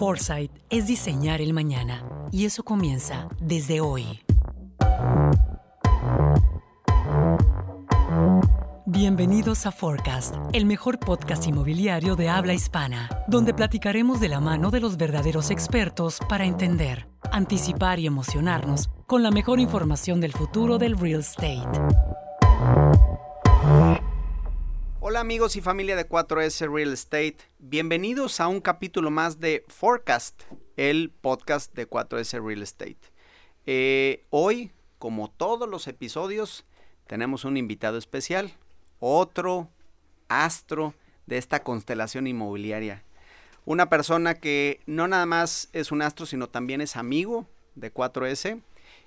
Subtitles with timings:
[0.00, 2.02] Foresight es diseñar el mañana
[2.32, 4.22] y eso comienza desde hoy.
[8.86, 14.70] Bienvenidos a Forecast, el mejor podcast inmobiliario de habla hispana, donde platicaremos de la mano
[14.70, 20.78] de los verdaderos expertos para entender, anticipar y emocionarnos con la mejor información del futuro
[20.78, 21.60] del real estate.
[25.10, 30.42] Hola amigos y familia de 4S Real Estate, bienvenidos a un capítulo más de Forecast,
[30.76, 33.00] el podcast de 4S Real Estate.
[33.66, 36.64] Eh, hoy, como todos los episodios,
[37.08, 38.52] tenemos un invitado especial,
[39.00, 39.68] otro
[40.28, 40.94] astro
[41.26, 43.02] de esta constelación inmobiliaria.
[43.64, 48.62] Una persona que no nada más es un astro, sino también es amigo de 4S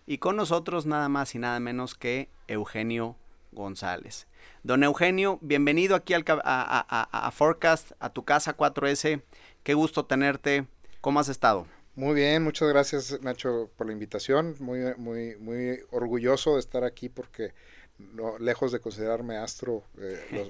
[0.06, 3.16] y con nosotros nada más y nada menos que Eugenio
[3.54, 4.28] González.
[4.64, 9.22] Don Eugenio, bienvenido aquí al, a, Forecast, a tu casa 4S.
[9.64, 10.66] Qué gusto tenerte.
[11.02, 11.68] ¿Cómo has estado?
[11.96, 14.56] Muy bien, muchas gracias Nacho por la invitación.
[14.60, 17.52] Muy, muy, muy orgulloso de estar aquí porque
[17.98, 20.50] no, lejos de considerarme astro, eh,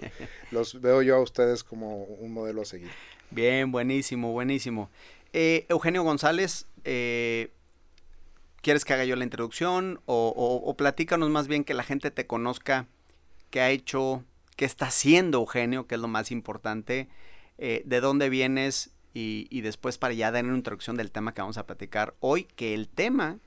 [0.51, 2.91] los, veo yo a ustedes como un modelo a seguir.
[3.31, 4.89] Bien, buenísimo, buenísimo.
[5.33, 7.51] Eh, Eugenio González, eh,
[8.61, 12.27] ¿quieres que haga yo la introducción o, o platícanos más bien que la gente te
[12.27, 12.87] conozca?
[13.53, 14.23] Qué ha hecho,
[14.55, 17.07] qué está haciendo Eugenio, que es lo más importante,
[17.59, 21.59] eh, de dónde vienes y, después para ya dar una introducción del tema que vamos
[21.59, 23.37] a platicar hoy, que el tema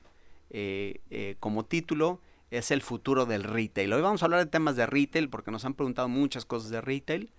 [0.49, 3.91] eh, eh, como título es el futuro del retail.
[3.91, 6.79] Hoy vamos a hablar de temas de retail porque nos han preguntado muchas cosas de
[6.79, 7.29] retail.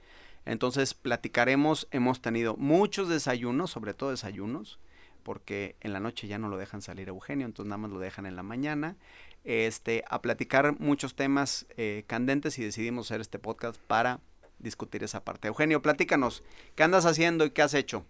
[0.45, 4.79] Entonces platicaremos, hemos tenido muchos desayunos, sobre todo desayunos,
[5.23, 8.27] porque en la noche ya no lo dejan salir Eugenio, entonces nada más lo dejan
[8.27, 8.97] en la mañana
[9.45, 14.21] este, a platicar muchos temas eh, candentes y decidimos hacer este podcast para
[14.59, 15.49] discutir esa parte.
[15.49, 16.43] Eugenio, platícanos,
[16.75, 18.05] ¿qué andas haciendo y qué has hecho?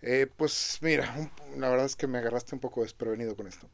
[0.00, 1.14] Eh, pues mira,
[1.56, 3.68] la verdad es que me agarraste un poco desprevenido con esto.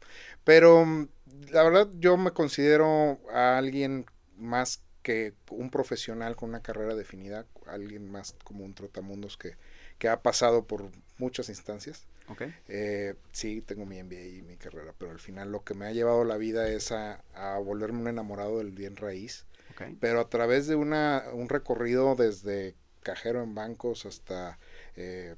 [0.44, 1.08] Pero mm,
[1.50, 7.46] la verdad yo me considero a alguien más que un profesional con una carrera definida,
[7.67, 9.55] alguien más como un trotamundos que,
[9.98, 12.06] que ha pasado por muchas instancias.
[12.30, 12.55] Okay.
[12.68, 15.92] Eh, sí, tengo mi MBA y mi carrera, pero al final lo que me ha
[15.92, 17.22] llevado la vida es a,
[17.64, 19.46] volverme un enamorado del bien raíz.
[20.00, 22.74] Pero a través de una, un recorrido desde
[23.05, 24.58] cajero en bancos hasta
[24.96, 25.36] eh,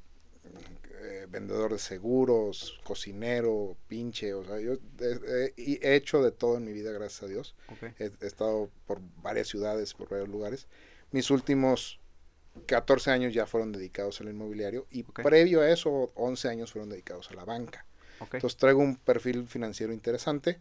[1.02, 6.72] eh, vendedor de seguros, cocinero, pinche, o sea, yo he, hecho de todo en mi
[6.72, 7.54] vida, gracias a Dios.
[7.98, 10.66] He, he, estado por varias ciudades, por varios lugares.
[11.10, 11.99] Mis últimos
[12.66, 17.30] 14 años ya fueron dedicados al inmobiliario y previo a eso 11 años fueron dedicados
[17.30, 17.86] a la banca.
[18.20, 20.58] Entonces traigo un perfil financiero interesante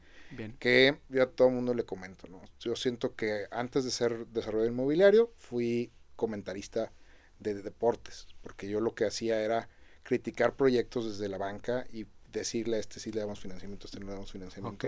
[0.60, 2.28] que yo a todo el mundo le comento.
[2.28, 2.42] ¿no?
[2.60, 6.92] Yo siento que antes de ser desarrollador inmobiliario fui comentarista
[7.40, 9.70] de, deportes, porque yo lo que hacía era
[10.04, 14.00] criticar proyectos desde la banca y decirle a este sí le damos financiamiento, a este
[14.00, 14.88] no le damos financiamiento.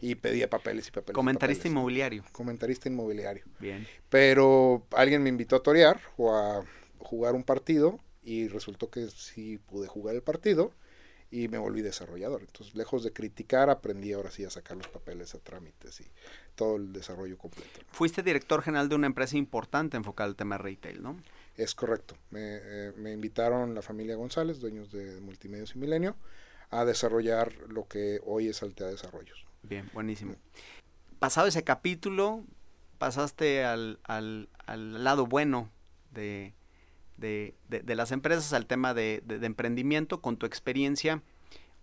[0.00, 1.14] Y pedía papeles y papeles.
[1.14, 2.24] Comentarista inmobiliario.
[2.32, 3.44] Comentarista inmobiliario.
[3.58, 3.86] Bien.
[4.08, 6.64] Pero alguien me invitó a torear o a
[6.98, 10.72] jugar un partido y resultó que sí pude jugar el partido
[11.32, 12.42] y me volví desarrollador.
[12.42, 16.06] Entonces, lejos de criticar, aprendí ahora sí a sacar los papeles a trámites y
[16.54, 17.80] todo el desarrollo completo.
[17.90, 21.16] Fuiste director general de una empresa importante enfocada al tema retail, ¿no?
[21.56, 22.16] Es correcto.
[22.30, 26.16] Me, eh, me invitaron la familia González, dueños de Multimedios y Milenio,
[26.72, 29.46] a desarrollar lo que hoy es Altea Desarrollos.
[29.62, 30.34] Bien, buenísimo.
[31.18, 32.44] Pasado ese capítulo,
[32.98, 34.00] pasaste al,
[34.66, 35.70] lado bueno
[36.12, 36.54] de,
[37.86, 41.22] las empresas, al tema de, emprendimiento, con tu experiencia.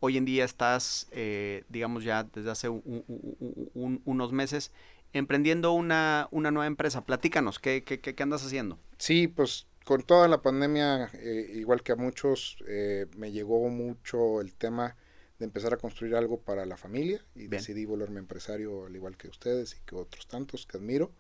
[0.02, 4.72] Hoy en día estás, eh, digamos ya desde hace unos meses,
[5.14, 7.06] emprendiendo una, nueva empresa.
[7.06, 8.80] Platícanos, ¿qué, qué, qué andas haciendo?
[8.98, 14.40] Sí, pues con toda la pandemia, eh, igual que a muchos, eh, me llegó mucho
[14.40, 14.96] el tema
[15.40, 19.30] de empezar a construir algo para la familia y decidí volverme empresario al igual que
[19.30, 21.12] ustedes y que otros tantos que admiro.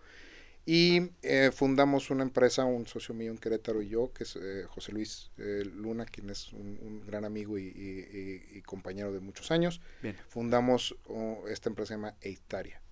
[0.67, 4.37] Y eh, fundamos una empresa, un socio mío en Querétaro y yo, que es
[4.67, 9.81] José Luis Luna, quien es un, gran amigo y, compañero de muchos años.
[10.27, 12.83] Fundamos oh, esta empresa se llama Eitaria.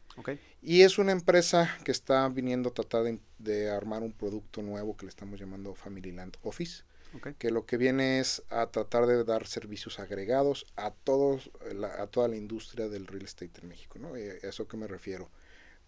[0.61, 3.03] Y es una empresa que está viniendo a tratar
[3.37, 6.83] de, armar un producto nuevo que le estamos llamando Family Land Office.
[7.39, 11.49] Que lo que viene es a tratar de dar servicios agregados a, todos,
[11.97, 13.97] a toda la industria del real estate en México.
[13.97, 14.15] ¿no?
[14.15, 15.29] Eh, ¿A eso que me refiero?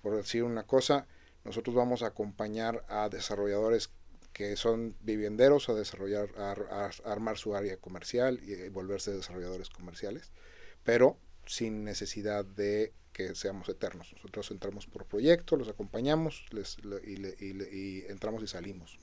[0.01, 1.07] Por decir una cosa,
[1.43, 3.91] nosotros vamos a acompañar a desarrolladores
[4.33, 10.31] que son vivienderos a desarrollar, a, armar su área comercial y volverse desarrolladores comerciales,
[10.83, 14.13] pero sin necesidad de que seamos eternos.
[14.13, 18.97] Nosotros entramos por proyecto, los acompañamos les, y, entramos y salimos.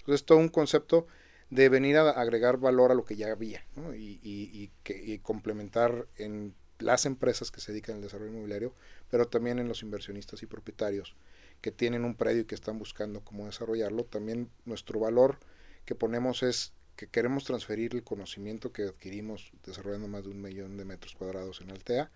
[0.00, 1.06] Entonces, todo un concepto
[1.50, 3.64] de venir a agregar valor a lo que ya había
[3.94, 8.74] y, que, complementar en las empresas que se dedican al desarrollo inmobiliario,
[9.08, 11.14] pero también en los inversionistas y propietarios
[11.60, 14.04] que tienen un predio y que están buscando cómo desarrollarlo.
[14.04, 15.38] También nuestro valor
[15.84, 20.76] que ponemos es que queremos transferir el conocimiento que adquirimos desarrollando más de un millón
[20.76, 22.10] de metros cuadrados en Altea.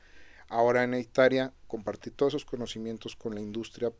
[0.49, 3.93] Ahora en Italia, compartir todos esos conocimientos con la industria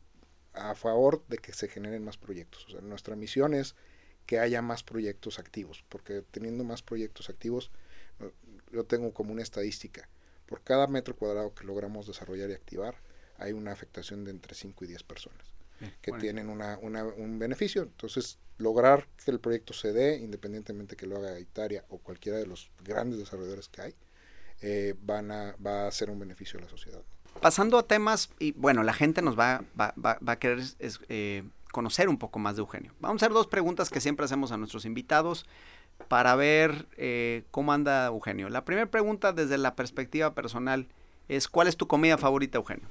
[0.53, 2.65] a favor de que se generen más proyectos.
[2.67, 3.75] O sea, nuestra misión es
[4.25, 7.71] que haya más proyectos activos, porque teniendo más proyectos activos,
[8.71, 10.07] yo tengo como una estadística,
[10.45, 12.95] por cada metro cuadrado que logramos desarrollar y activar,
[13.37, 15.55] hay una afectación de entre 5 y 10 personas
[16.01, 17.83] que tienen una, un beneficio.
[17.83, 22.45] Entonces, lograr que el proyecto se dé, independientemente que lo haga Italia o cualquiera de
[22.45, 23.95] los grandes desarrolladores que hay,
[24.67, 27.01] eh, van a, va a ser un beneficio a la sociedad.
[27.39, 30.63] Pasando a temas, y bueno, la gente nos va, va, va, a querer
[31.07, 32.91] eh, conocer un poco más de Eugenio.
[32.99, 35.45] Vamos a hacer dos preguntas que siempre hacemos a nuestros invitados
[36.07, 38.49] para ver eh, cómo anda Eugenio.
[38.49, 40.87] La primera pregunta desde la perspectiva personal
[41.27, 42.87] es, ¿cuál es tu comida favorita, Eugenio?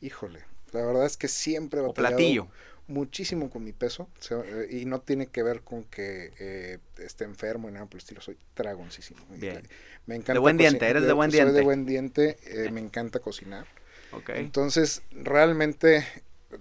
[0.00, 0.40] Híjole,
[0.72, 2.48] la verdad es que siempre o platillo
[2.86, 7.68] muchísimo con mi peso eh, y no tiene que ver con que eh, esté enfermo
[7.68, 9.24] y nada por el estilo, soy dragoncísimo.
[9.30, 9.62] Bien.
[10.06, 11.50] Me encanta de buen diente, eres de, buen diente.
[11.50, 13.66] Soy de buen diente, eh, me encanta cocinar.
[14.12, 14.40] Okay.
[14.40, 16.06] Entonces, realmente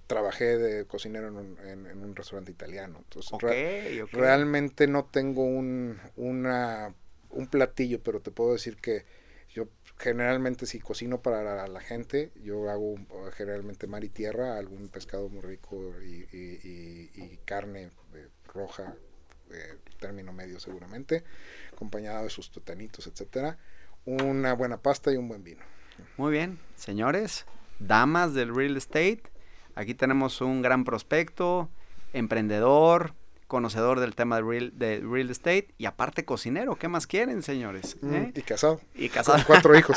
[0.08, 3.04] trabajé de cocinero en un, en, un restaurante italiano.
[3.04, 6.96] Entonces, realmente no tengo un, una,
[7.30, 9.06] un platillo, pero te puedo decir que
[10.04, 12.96] generalmente si cocino para la, gente, yo hago
[13.38, 18.96] generalmente mar y tierra, algún pescado muy rico y, carne eh, roja,
[19.50, 21.24] eh, término medio seguramente,
[21.72, 23.58] acompañado de sus tutanitos, etcétera,
[24.04, 25.64] una buena pasta y un buen vino.
[26.18, 27.46] Muy bien, señores,
[27.80, 29.24] damas del real estate,
[29.74, 31.70] aquí tenemos un gran prospecto,
[32.12, 33.14] emprendedor,
[33.54, 36.76] conocedor del tema de real, de real estate y aparte cocinero.
[36.76, 37.98] ¿Qué más quieren, señores?
[38.02, 38.32] Mm, ¿Eh?
[38.34, 38.82] y casado.
[38.96, 39.38] Y casado.
[39.38, 39.96] Con cuatro hijos.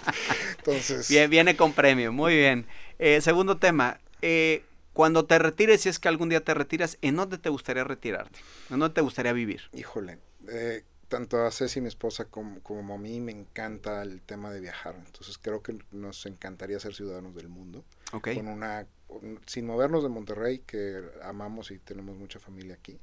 [0.58, 1.08] Entonces.
[1.08, 2.66] Bien, viene con premio, muy bien.
[2.98, 4.00] Eh, segundo tema.
[4.20, 4.64] Eh,
[4.94, 8.40] cuando te retires, si es que algún día te retiras, ¿en dónde te gustaría retirarte?
[8.68, 9.60] ¿En dónde te gustaría vivir?
[9.74, 10.18] Híjole,
[11.06, 14.96] tanto a Ceci, mi esposa, como, como, a mí me encanta el tema de viajar.
[15.06, 17.84] Entonces creo que nos encantaría ser ciudadanos del mundo.
[18.10, 18.88] Con una
[19.46, 22.98] sin movernos de Monterrey, que amamos y tenemos mucha familia aquí.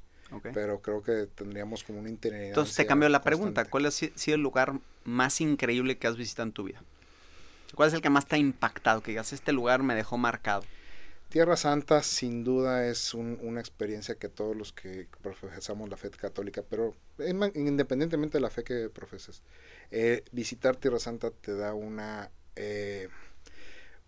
[0.52, 2.48] Pero creo que tendríamos como un interés.
[2.48, 3.64] Entonces te cambio la pregunta.
[3.64, 6.82] ¿Cuál ha sido el lugar más increíble que has visitado en tu vida?
[7.74, 9.02] ¿Cuál es el que más te ha impactado?
[9.02, 10.64] Que digas, este lugar me dejó marcado.
[11.28, 16.62] Tierra Santa sin duda es una experiencia que todos los que profesamos la fe católica,
[16.68, 16.94] pero
[17.54, 19.42] independientemente de la fe que profeses,
[19.90, 23.08] eh, visitar Tierra Santa te da una eh,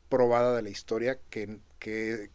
[0.08, 2.30] probada de la historia que, que,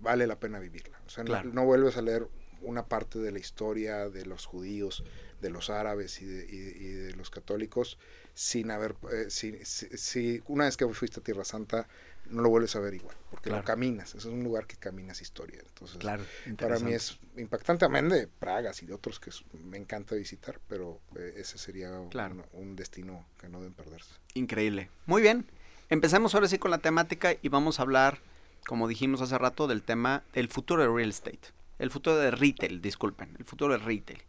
[0.00, 0.98] vale la pena vivirla.
[1.06, 2.26] O sea, no, vuelves a leer
[2.62, 5.04] una parte de la historia de los judíos,
[5.40, 7.98] de los árabes y de, los católicos
[8.36, 11.88] sin haber, eh, si, una vez que fuiste a Tierra Santa,
[12.26, 15.62] no lo vuelves a ver igual, porque lo caminas, es un lugar que caminas historia.
[15.66, 16.22] Entonces, claro,
[16.58, 19.30] para mí es impactante, amén de Pragas y de otros que
[19.64, 24.12] me encanta visitar, pero eh, ese sería un, un, destino que no deben perderse.
[24.34, 24.90] Increíble.
[25.06, 25.46] Muy bien.
[25.88, 28.18] Empecemos ahora sí con la temática y vamos a hablar,
[28.66, 31.52] como dijimos hace rato, del tema del futuro de real estate.
[31.78, 34.20] El futuro de retail, disculpen, el futuro de retail.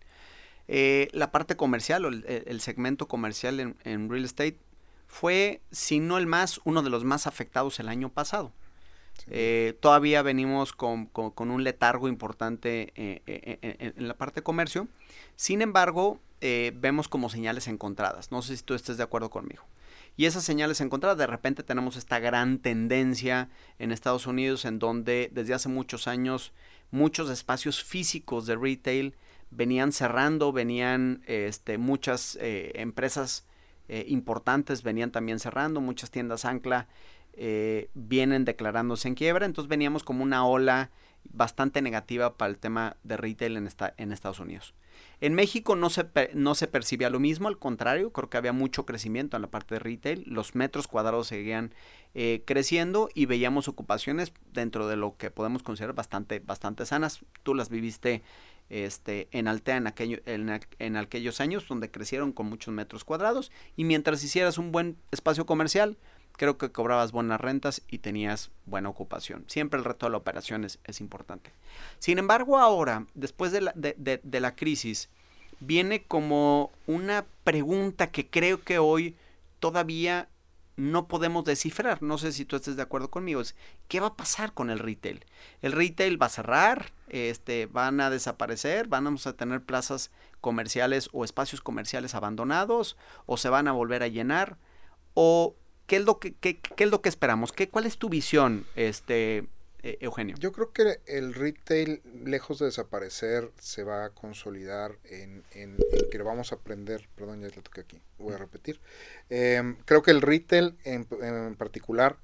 [0.68, 4.58] Eh, la parte comercial o el, segmento comercial en, real estate
[5.08, 8.52] fue, si no el más, uno de los más afectados el año pasado.
[9.26, 14.88] Eh, todavía venimos con, un letargo importante eh, en, la parte de comercio.
[15.36, 18.32] Sin embargo, vemos como señales encontradas.
[18.32, 19.64] No sé si tú estés de acuerdo conmigo.
[20.18, 25.30] Y esas señales encontradas, de repente tenemos esta gran tendencia en Estados Unidos en donde
[25.32, 26.54] desde hace muchos años
[26.90, 29.14] muchos espacios físicos de retail
[29.52, 33.46] venían cerrando, venían este, muchas eh, empresas
[33.90, 36.88] eh, importantes venían también cerrando, muchas tiendas ancla
[37.38, 40.90] eh, vienen declarándose en quiebra, entonces veníamos como una ola
[41.24, 44.74] bastante negativa para el tema de retail en, en Estados Unidos.
[45.22, 48.86] En México no se, no se percibía lo mismo, al contrario, creo que había mucho
[48.86, 51.74] crecimiento en la parte de retail, los metros cuadrados seguían
[52.16, 57.20] eh, creciendo y veíamos ocupaciones dentro de lo que podemos considerar bastante, bastante sanas.
[57.44, 58.24] Tú las viviste
[58.70, 63.84] este, en Altea en, en, en aquellos años donde crecieron con muchos metros cuadrados y
[63.84, 65.98] mientras hicieras un buen espacio comercial,
[66.38, 69.44] creo que cobrabas buenas rentas y tenías buena ocupación.
[69.48, 71.52] Siempre el reto de la operación es, importante.
[72.00, 75.10] Sin embargo, ahora, después de la, de, la crisis,
[75.60, 79.16] viene como una pregunta que creo que hoy
[79.60, 80.30] todavía
[80.76, 82.04] no podemos descifrar.
[82.04, 83.42] No sé si tú estés de acuerdo conmigo.
[83.88, 85.26] ¿Qué va a pasar con el retail?
[85.64, 91.26] El retail va a cerrar, este, van a desaparecer, vamos a tener plazas comerciales o
[91.26, 94.58] espacios comerciales abandonados, o se van a volver a llenar,
[95.16, 95.56] o
[95.88, 98.68] qué es lo que, qué, qué es lo que esperamos, ¿Qué, ¿cuál es tu visión,
[98.76, 99.48] este,
[99.82, 100.36] eh, Eugenio?
[100.38, 105.78] Yo creo que el retail, lejos de desaparecer, se va a consolidar en, en,
[106.12, 107.08] que lo vamos a aprender.
[107.16, 108.80] Perdón, ya le toqué aquí, voy a repetir.
[109.30, 112.18] Em, creo que el retail en, en, particular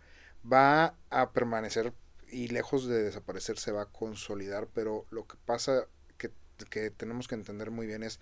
[0.51, 1.93] va a permanecer
[2.29, 6.31] y lejos de desaparecer se va a consolidar, pero lo que pasa que,
[6.69, 8.19] que tenemos que entender muy bien es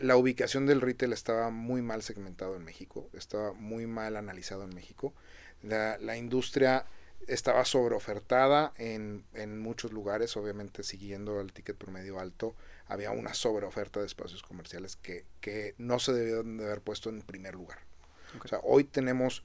[0.00, 4.74] la ubicación del retail estaba muy mal segmentado en México, estaba muy mal analizado en
[4.74, 5.14] México.
[5.62, 6.86] La, la industria
[7.26, 12.54] estaba sobreofertada en, en muchos lugares, obviamente siguiendo el ticket promedio alto,
[12.86, 17.22] había una sobreoferta de espacios comerciales que, que no se debieron de haber puesto en
[17.22, 17.78] primer lugar.
[18.44, 19.44] O sea, hoy tenemos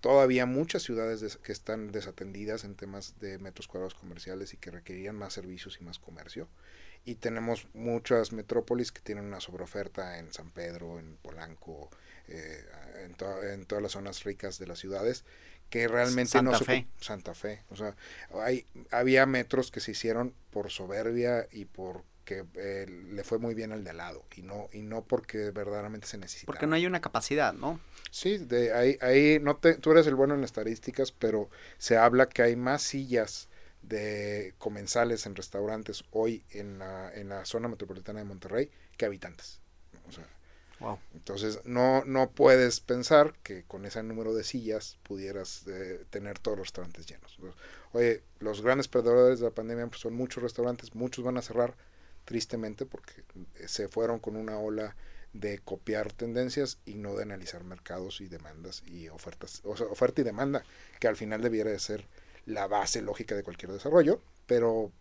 [0.00, 5.16] todavía muchas ciudades que están desatendidas en temas de metros cuadrados comerciales y que requerirían
[5.16, 6.48] más servicios y más comercio.
[7.04, 11.90] Y tenemos muchas metrópolis que tienen una sobreoferta en San Pedro, en Polanco,
[12.28, 12.62] eh,
[13.04, 13.16] en,
[13.48, 15.24] en todas las zonas ricas de las ciudades
[15.70, 16.86] que realmente Santa no Fe.
[17.00, 17.62] Santa Fe.
[17.70, 17.94] O sea,
[18.42, 21.64] hay, había metros que se hicieron por soberbia y
[22.30, 25.50] porque eh, le fue muy bien al de al lado y no y no porque
[25.50, 26.54] verdaderamente se necesitaba.
[26.54, 27.80] Porque no hay una capacidad, ¿no?
[28.10, 32.28] Sí, de ahí ahí no te, tú eres el bueno en estadísticas, pero se habla
[32.28, 33.48] que hay más sillas
[33.82, 39.60] de comensales en restaurantes hoy en la, en la zona metropolitana de Monterrey que habitantes.
[40.08, 40.26] O sea,
[40.80, 40.98] Wow.
[41.12, 46.56] Entonces no, no puedes pensar que con ese número de sillas pudieras eh, tener todos
[46.56, 47.38] los restaurantes llenos.
[47.92, 51.76] Oye, los grandes perdedores de la pandemia pues, son muchos restaurantes, muchos van a cerrar
[52.30, 53.24] tristemente porque
[53.66, 54.94] se fueron con una ola
[55.32, 60.20] de copiar tendencias y no de analizar mercados y demandas y ofertas, o sea, oferta
[60.20, 60.62] y demanda,
[61.00, 62.06] que al final debiera de ser
[62.46, 64.92] la base lógica de cualquier desarrollo, pero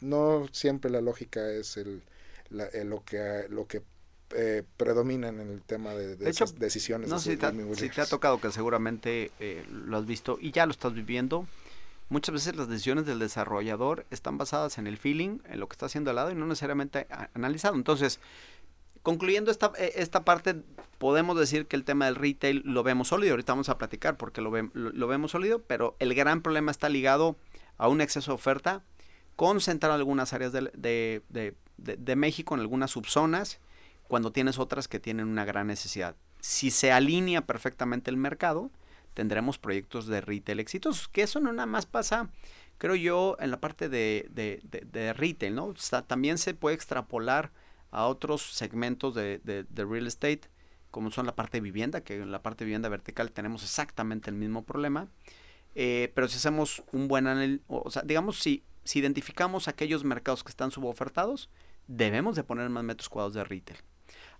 [0.00, 2.02] no siempre la lógica es el,
[2.48, 3.82] la, el lo que lo que
[4.34, 7.10] eh, predominan en el tema de, de, de hecho, decisiones.
[7.10, 10.50] No sé si, te, si te ha tocado que seguramente eh, lo has visto y
[10.50, 11.46] ya lo estás viviendo.
[12.10, 15.86] Muchas veces las decisiones del desarrollador están basadas en el feeling, en lo que está
[15.86, 17.76] haciendo al lado y no necesariamente analizado.
[17.76, 18.18] Entonces,
[19.04, 20.56] concluyendo esta, eh, esta parte,
[20.98, 23.34] podemos decir que el tema del retail lo vemos sólido.
[23.34, 27.36] Ahorita vamos a platicar porque lo, lo, vemos sólido, pero el gran problema está ligado
[27.78, 28.82] a un exceso de oferta,
[29.36, 33.60] concentrar algunas áreas de, de, de, de México en algunas subzonas
[34.08, 36.16] cuando tienes otras que tienen una gran necesidad.
[36.40, 38.72] Si se alinea perfectamente el mercado,
[39.14, 42.30] tendremos proyectos de retail exitosos, que eso no nada más pasa,
[42.78, 45.66] creo yo, en la parte de, de, de, retail, ¿no?
[45.66, 47.52] O sea, también se puede extrapolar
[47.90, 49.40] a otros segmentos de,
[49.74, 50.42] real estate,
[50.90, 54.30] como son la parte de vivienda, que en la parte de vivienda vertical tenemos exactamente
[54.30, 55.08] el mismo problema,
[55.74, 60.42] eh, pero si hacemos un buen análisis, o sea, digamos, si, si identificamos aquellos mercados
[60.42, 61.48] que están subofertados,
[61.86, 63.78] debemos de poner más metros cuadrados de retail.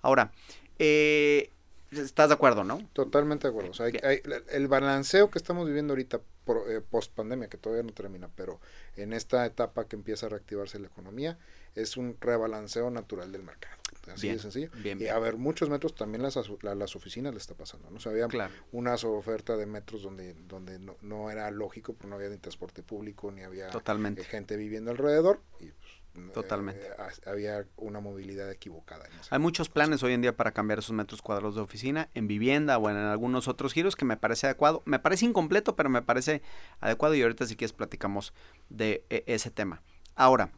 [0.02, 0.32] Ahora,
[0.78, 1.50] eh,
[1.90, 2.88] ¿estás de acuerdo, no?
[2.92, 3.70] Totalmente de acuerdo.
[3.70, 7.58] O sea, hay, hay, el balanceo que estamos viviendo ahorita por, eh, post pandemia, que
[7.58, 8.60] todavía no termina, pero
[8.96, 11.38] en esta etapa que empieza a reactivarse la economía,
[11.74, 13.76] es un rebalanceo natural del mercado.
[14.12, 14.70] Así bien, de sencillo.
[14.82, 15.14] Bien, y bien.
[15.14, 17.90] a ver, muchos metros también las, la, las oficinas le está pasando.
[17.90, 17.96] ¿no?
[17.96, 18.52] O sea, había claro.
[18.72, 22.82] una oferta de metros donde, donde no, no, era lógico, porque no había ni transporte
[22.82, 24.22] público, ni había Totalmente.
[24.22, 25.40] Eh, gente viviendo alrededor.
[25.60, 25.89] Y, pues,
[26.32, 26.86] Totalmente.
[26.86, 29.06] Eh, había una movilidad equivocada.
[29.06, 32.26] En Hay muchos planes hoy en día para cambiar esos metros cuadrados de oficina en
[32.26, 34.82] vivienda o en algunos otros giros que me parece adecuado.
[34.84, 36.42] Me parece incompleto, pero me parece
[36.80, 38.32] adecuado y ahorita si quieres platicamos
[38.68, 39.82] de eh, ese tema.
[40.14, 40.50] Ahora,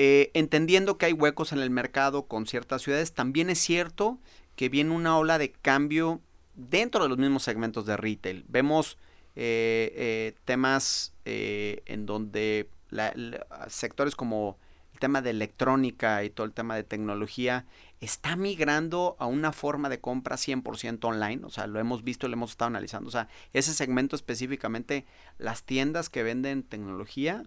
[0.00, 4.18] eh, entendiendo que hay huecos en el mercado con ciertas ciudades, también es cierto
[4.54, 6.20] que viene una ola de cambio
[6.54, 8.44] dentro de los mismos segmentos de retail.
[8.48, 8.96] Vemos
[9.34, 14.56] eh, eh, temas en donde la, la, sectores como
[14.98, 17.66] tema de electrónica y todo el tema de tecnología
[18.00, 22.34] está migrando a una forma de compra 100% online, o sea, lo hemos visto, lo
[22.34, 25.04] hemos estado analizando, o sea, ese segmento específicamente,
[25.38, 27.44] las tiendas que venden tecnología,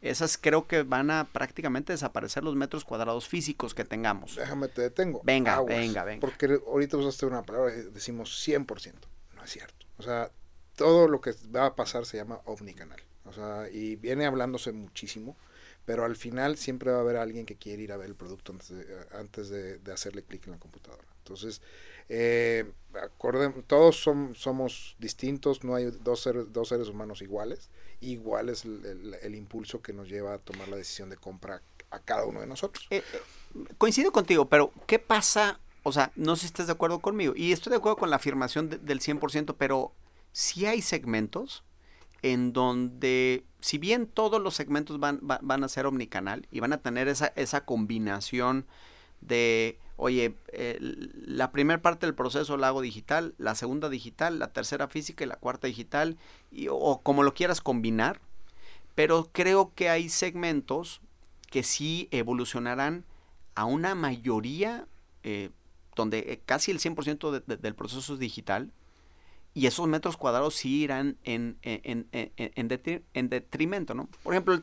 [0.00, 4.36] esas creo que van a prácticamente desaparecer los metros cuadrados físicos que tengamos.
[4.36, 5.20] Déjame te detengo.
[5.24, 6.20] Venga, Aguas, venga, venga.
[6.20, 8.94] Porque ahorita usaste una palabra, decimos 100%.
[9.34, 9.86] No es cierto.
[9.98, 10.30] O sea,
[10.76, 13.00] todo lo que va a pasar se llama omnicanal.
[13.24, 15.36] O sea, y viene hablándose muchísimo,
[15.88, 18.52] pero al final siempre va a haber alguien que quiere ir a ver el producto
[18.52, 21.08] antes de, antes de, de hacerle clic en la computadora.
[21.20, 21.62] Entonces,
[22.10, 27.70] eh, acorden, todos son, somos distintos, no hay dos seres, dos seres humanos iguales.
[28.02, 32.00] Igual es el, el, impulso que nos lleva a tomar la decisión de compra a
[32.00, 32.86] cada uno de nosotros.
[32.90, 35.58] Eh, eh, coincido contigo, pero ¿qué pasa?
[35.84, 37.32] O sea, no sé si estás de acuerdo conmigo.
[37.34, 39.94] Y estoy de acuerdo con la afirmación de, del 100%, pero
[40.32, 41.64] sí hay segmentos
[42.22, 46.78] en donde, si bien todos los segmentos van, van a ser omnicanal y van a
[46.78, 48.66] tener esa, esa combinación
[49.20, 50.34] de, oye,
[51.24, 55.28] la primera parte del proceso la hago digital, la segunda digital, la tercera física y
[55.28, 56.16] la cuarta digital,
[56.50, 58.20] y, o como lo quieras combinar,
[58.94, 61.00] pero creo que hay segmentos
[61.50, 63.04] que sí evolucionarán
[63.54, 64.86] a una mayoría
[65.22, 65.50] eh,
[65.96, 68.72] donde eh, casi el 100% del proceso es digital
[69.58, 74.08] y esos metros cuadrados sí irán en, en, en, detrimento, ¿no?
[74.22, 74.62] Por ejemplo, el,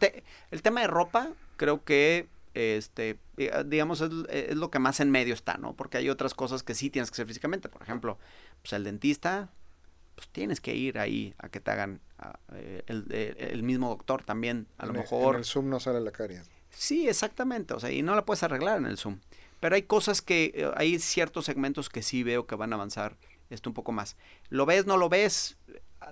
[0.51, 3.19] el tema de ropa, creo que este,
[3.65, 5.73] digamos, es, lo que más en medio está, ¿no?
[5.75, 7.67] Porque hay otras cosas que sí tienes que hacer físicamente.
[7.67, 8.17] Por ejemplo,
[8.61, 9.49] pues el dentista,
[10.15, 11.99] pues tienes que ir ahí a que te hagan
[12.53, 15.35] eh, el, mismo doctor también, a lo mejor.
[15.35, 16.43] En el Zoom no sale la caria.
[16.69, 19.19] Sí, exactamente, o sea, y no la puedes arreglar en el Zoom.
[19.59, 23.17] Pero hay cosas que, eh, hay ciertos segmentos que sí veo que van a avanzar
[23.49, 24.17] esto un poco más.
[24.49, 25.57] ¿Lo ves, no lo ves?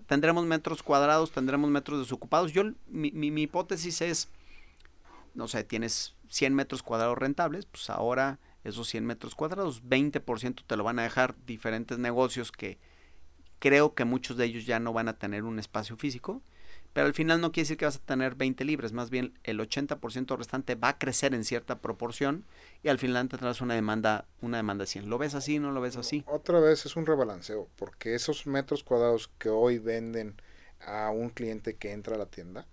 [0.08, 2.52] Tendremos metros cuadrados, tendremos metros desocupados.
[2.52, 4.30] Yo, mi, mi hipótesis es,
[5.34, 10.78] no sé, tienes 100 metros cuadrados rentables, pues ahora esos 100 metros cuadrados, 20% te
[10.78, 12.80] lo van a dejar diferentes negocios que
[13.60, 16.42] creo que muchos de ellos ya no van a tener un espacio físico,
[16.93, 19.59] pero al final no quiere decir que vas a tener 20 libres, más bien el
[19.59, 22.45] 80% restante va a crecer en cierta proporción
[22.83, 25.09] y al final tendrás una demanda, una demanda 100.
[25.09, 25.59] ¿Lo ves así?
[25.59, 26.23] ¿No lo ves así?
[26.27, 30.35] Otra vez es un rebalanceo, porque esos metros cuadrados que hoy venden
[30.79, 32.67] a un cliente que entra a la tienda,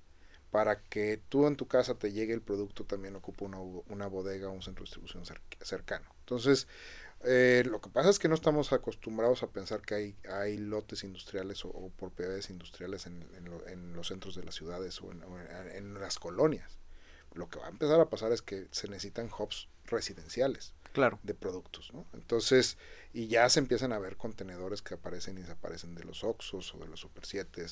[0.51, 4.49] para que tú en tu casa te llegue el producto también ocupa una, una bodega
[4.49, 5.25] o un centro de distribución
[5.61, 6.07] cercano.
[6.21, 6.67] Entonces,
[7.23, 11.05] eh, lo que pasa es que no estamos acostumbrados a pensar que hay, hay lotes
[11.05, 13.27] industriales o, propiedades industriales en,
[13.67, 16.79] en, los centros de las ciudades o, en, las colonias.
[17.35, 21.21] Lo que va a empezar a pasar es que se necesitan hubs residenciales claro.
[21.23, 21.93] de productos.
[21.93, 22.07] ¿no?
[22.15, 22.79] Entonces,
[23.13, 26.79] y ya se empiezan a ver contenedores que aparecen y desaparecen de los Oxos o
[26.79, 27.67] de los Super 7.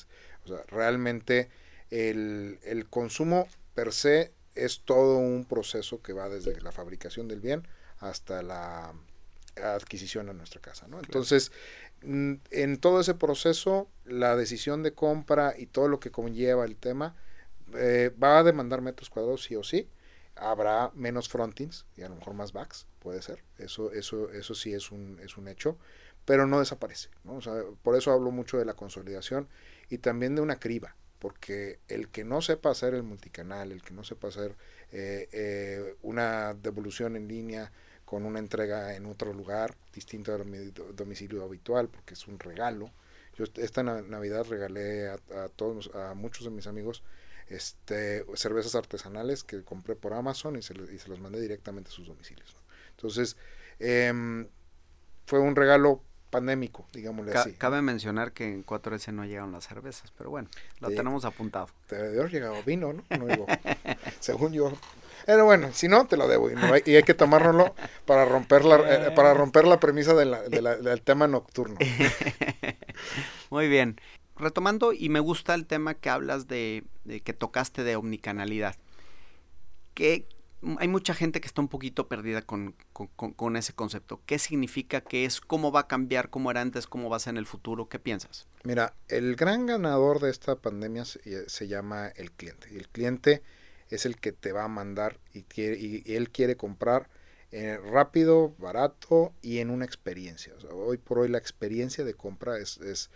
[0.45, 1.49] O sea, realmente
[1.89, 7.39] el, el consumo per se es todo un proceso que va desde la fabricación del
[7.39, 7.67] bien
[7.99, 8.93] hasta la
[9.63, 10.87] adquisición en nuestra casa.
[10.87, 10.99] ¿no?
[10.99, 11.51] Entonces,
[12.03, 16.75] mm, en todo ese proceso, la decisión de compra y todo lo que conlleva el
[16.75, 17.15] tema
[17.75, 19.89] eh, va a demandar metros cuadrados sí o sí.
[20.35, 23.43] Habrá menos frontings y a lo mejor más backs, puede ser.
[23.57, 25.77] Eso, eso, eso sí es un, es un hecho,
[26.23, 27.09] pero no desaparece.
[27.25, 27.35] ¿no?
[27.35, 29.49] O sea, por eso hablo mucho de la consolidación
[29.89, 33.93] y también de una criba porque el que no sepa hacer el multicanal, el que
[33.93, 34.55] no sepa hacer
[34.91, 37.71] eh, eh, una devolución en línea
[38.05, 42.91] con una entrega en otro lugar, distinto a mi domicilio habitual, porque es un regalo.
[43.37, 45.17] Yo esta Navidad regalé a,
[45.55, 47.03] todos, a muchos de mis amigos,
[47.47, 51.93] este, cervezas artesanales que compré por Amazon y se, y se los mandé directamente a
[51.93, 52.55] sus domicilios.
[52.91, 53.37] Entonces,
[53.77, 54.47] em,
[55.25, 57.53] fue un regalo pandémico, digámosle así.
[57.53, 61.67] Cabe mencionar que en 4S no llegaron las cervezas, pero bueno, lo tenemos apuntado.
[61.87, 63.03] Te debe haber llegado vino, ¿no?
[64.19, 64.71] según yo.
[65.25, 66.49] Pero bueno, si no, te lo debo.
[66.49, 71.77] Y, hay, que tomárnoslo para romper la, eh, para romper la premisa del tema nocturno.
[73.49, 73.99] Muy bien.
[74.37, 78.75] Retomando, y me gusta el tema que hablas de, de que tocaste de omnicanalidad.
[79.93, 80.25] ¿Qué,
[80.79, 82.75] hay mucha gente que está un poquito perdida con,
[83.55, 84.21] ese concepto.
[84.25, 85.01] ¿Qué significa?
[85.01, 85.41] ¿Qué es?
[85.41, 86.29] ¿Cómo va a cambiar?
[86.29, 86.87] ¿Cómo era antes?
[86.87, 87.87] ¿Cómo va a ser en el futuro?
[87.87, 88.47] ¿Qué piensas?
[88.63, 92.67] Mira, el gran ganador de esta pandemia se, llama el cliente.
[92.75, 93.41] El cliente
[93.89, 97.09] es el que te va a mandar y, quiere, y, él quiere comprar
[97.51, 100.53] eh, rápido, barato y en una experiencia.
[100.71, 103.09] hoy por hoy la experiencia de compra es,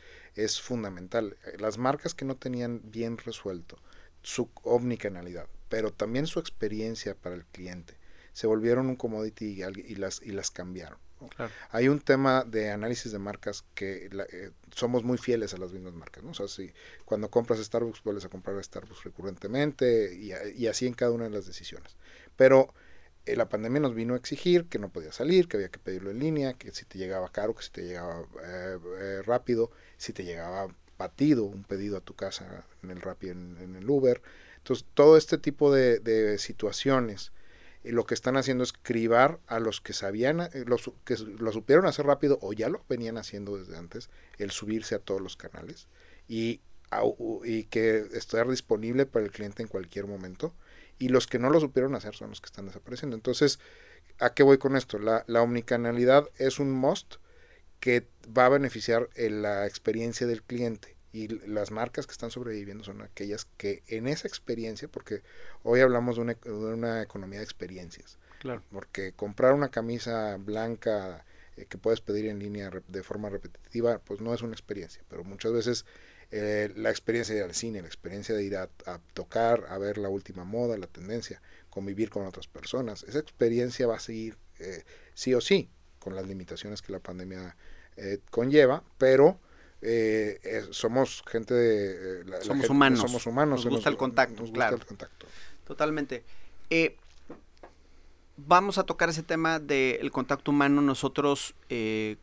[0.61, 1.37] fundamental.
[1.59, 3.77] Las marcas que no tenían bien resuelto
[4.23, 7.95] su omnicanalidad, pero también su experiencia para el cliente.
[8.31, 10.99] Se volvieron un commodity y, las, y las cambiaron.
[11.71, 15.95] Hay un tema de análisis de marcas que eh, somos muy fieles a las mismas
[15.95, 16.23] marcas.
[16.23, 16.29] ¿no?
[16.29, 16.71] O sea, si
[17.05, 21.47] cuando compras Starbucks vuelves a comprar Starbucks recurrentemente y, así en cada una de las
[21.47, 21.97] decisiones.
[22.35, 22.71] Pero
[23.25, 26.11] eh, la pandemia nos vino a exigir que no podía salir, que había que pedirlo
[26.11, 30.23] en línea, que si te llegaba caro, que si te llegaba eh, rápido, si te
[30.23, 30.67] llegaba
[30.99, 34.21] batido un pedido a tu casa en el Rappi, en, en el Uber,
[34.63, 37.33] entonces, todo este tipo de, situaciones,
[37.83, 41.51] eh, lo que están haciendo es cribar a los que sabían, eh, los que lo
[41.51, 45.35] supieron hacer rápido o ya lo venían haciendo desde antes, el subirse a todos los
[45.35, 45.89] canales
[46.29, 46.61] y,
[47.43, 50.55] y que estar disponible para el cliente en cualquier momento.
[50.97, 53.17] Y los que no lo supieron hacer son los que están desapareciendo.
[53.17, 53.59] Entonces,
[54.19, 54.97] ¿a qué voy con esto?
[54.97, 57.15] La, la omnicanalidad es un must
[57.81, 63.03] que va a beneficiar la experiencia del cliente y las marcas que están sobreviviendo son
[63.03, 65.21] aquellas que en esa experiencia, porque
[65.61, 68.17] hoy hablamos de una, economía de experiencias.
[68.39, 68.63] Claro.
[68.71, 71.23] Porque comprar una camisa blanca
[71.55, 75.23] eh, que puedes pedir en línea de forma repetitiva, pues no es una experiencia, pero
[75.23, 75.85] muchas veces
[76.31, 78.67] eh, la experiencia de ir al cine, la experiencia de ir a,
[79.13, 83.97] tocar, a ver la última moda, la tendencia, convivir con otras personas, esa experiencia va
[83.97, 87.55] a seguir eh, sí o sí, con las limitaciones que la pandemia
[88.31, 89.39] conlleva, pero
[90.71, 92.41] somos gente de...
[92.41, 92.99] somos humanos.
[92.99, 93.65] Somos humanos.
[93.65, 94.79] Nos gusta el contacto, claro.
[95.65, 96.23] Totalmente.
[98.37, 100.81] vamos a tocar ese tema del contacto humano.
[100.81, 101.55] Nosotros,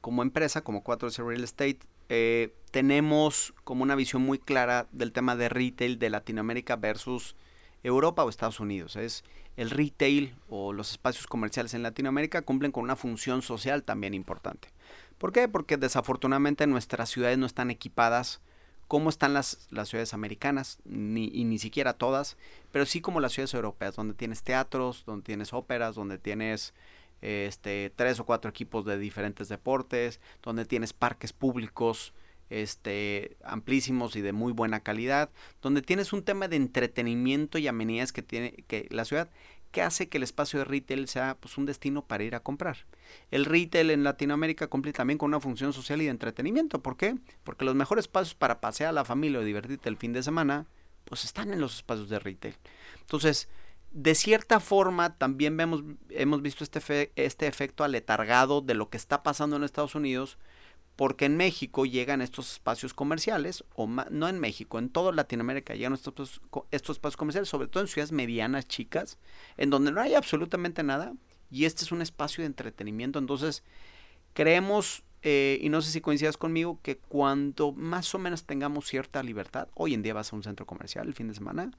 [0.01, 1.79] como empresa, como 4S Real Estate,
[2.13, 7.37] eh, tenemos como una visión muy clara del tema de retail de Latinoamérica versus
[7.85, 8.97] Europa o Estados Unidos.
[8.97, 9.23] Es
[9.57, 14.69] el retail o los espacios comerciales en Latinoamérica cumplen con una función social también importante.
[15.21, 15.49] ¿Por qué?
[15.49, 18.41] Porque desafortunadamente nuestras ciudades no están equipadas
[18.89, 22.39] como están las, las ciudades americanas, y ni siquiera todas,
[22.73, 26.73] pero sí como las ciudades europeas, donde tienes teatros, donde tienes óperas, donde tienes
[27.21, 32.15] este, tres o cuatro equipos de diferentes deportes, donde tienes parques públicos
[32.49, 35.29] este, amplísimos y de muy buena calidad,
[35.61, 39.29] donde tienes un tema de entretenimiento y amenidades que tiene que la ciudad,
[39.71, 42.79] que hace que el espacio de retail sea pues, un destino para ir a comprar.
[43.31, 46.83] El retail en Latinoamérica cumple también con una función social y de entretenimiento.
[46.83, 47.17] ¿Por qué?
[47.45, 50.67] Porque los mejores espacios para pasear a la familia o divertirte el fin de semana,
[51.05, 52.55] pues están en los espacios de retail.
[53.01, 53.49] Entonces,
[53.91, 59.23] de cierta forma también vemos, hemos visto este, este efecto aletargado de lo que está
[59.23, 60.39] pasando en Estados Unidos,
[61.01, 65.95] porque en México llegan estos espacios comerciales, o no en México, en toda Latinoamérica llegan
[65.95, 69.17] estos, estos espacios comerciales, sobre todo en ciudades medianas, chicas,
[69.57, 71.15] en donde no hay absolutamente nada,
[71.51, 73.19] y este es un espacio de entretenimiento.
[73.19, 73.65] Entonces,
[74.35, 79.23] creemos, eh, y no sé si coincidas conmigo, que cuando más o menos tengamos cierta
[79.23, 81.71] libertad, hoy en día vas a un centro comercial el fin de semana,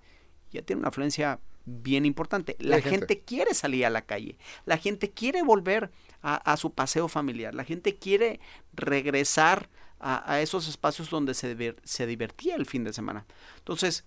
[0.49, 2.55] ya tiene una afluencia bien importante.
[2.59, 3.21] La gente.
[3.21, 7.95] quiere salir a la calle, la gente quiere volver a, su paseo familiar, la gente
[7.95, 8.39] quiere
[8.73, 9.69] regresar
[9.99, 13.25] a, esos espacios donde se, se, divertía el fin de semana.
[13.57, 14.03] Entonces,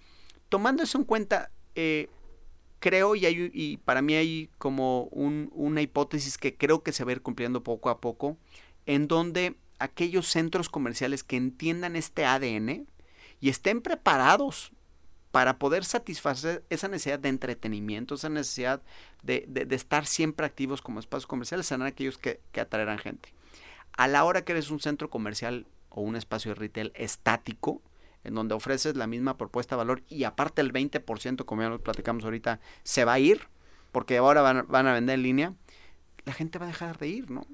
[0.48, 2.08] tomando eso en cuenta, eh,
[2.80, 7.10] creo y, hay, y para mí hay como una hipótesis que creo que se va
[7.10, 8.36] a ir cumpliendo poco a poco,
[8.86, 12.86] en donde aquellos centros comerciales que entiendan este ADN
[13.40, 14.72] y estén preparados
[15.34, 18.80] para poder satisfacer esa necesidad de entretenimiento, esa necesidad
[19.24, 23.34] de, estar siempre activos como espacios comerciales, serán aquellos que, atraerán gente.
[23.96, 27.82] A la hora que eres un centro comercial o un espacio de retail estático,
[28.22, 31.80] en donde ofreces la misma propuesta de valor y aparte el 20%, como ya nos
[31.80, 33.48] platicamos ahorita, se va a ir,
[33.90, 35.54] porque ahora van, van, a vender en línea,
[36.26, 37.44] la gente va a dejar de ir, ¿no?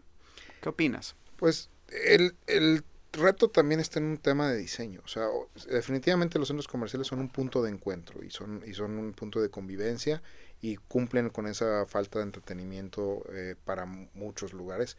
[0.60, 1.16] ¿Qué opinas?
[1.36, 5.00] Pues el, el reto también está en un tema de diseño.
[5.04, 5.26] O sea,
[5.70, 9.40] definitivamente los centros comerciales son un punto de encuentro y son, y son un punto
[9.40, 10.22] de convivencia
[10.60, 14.96] y cumplen con esa falta de entretenimiento eh, para muchos lugares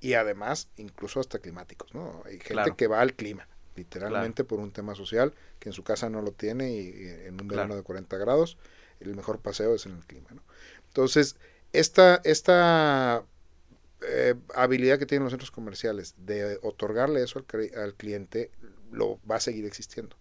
[0.00, 2.22] y además incluso hasta climáticos, ¿no?
[2.26, 6.10] Hay gente que va al clima, literalmente por un tema social, que en su casa
[6.10, 8.58] no lo tiene y, en un verano de 40 grados
[9.00, 10.42] el mejor paseo es en el clima, ¿no?
[10.88, 11.36] Entonces,
[11.72, 13.24] esta, esta
[14.06, 17.44] eh, habilidad que tienen los centros comerciales de otorgarle eso
[17.76, 18.50] al, cliente
[18.90, 20.16] lo va a seguir existiendo.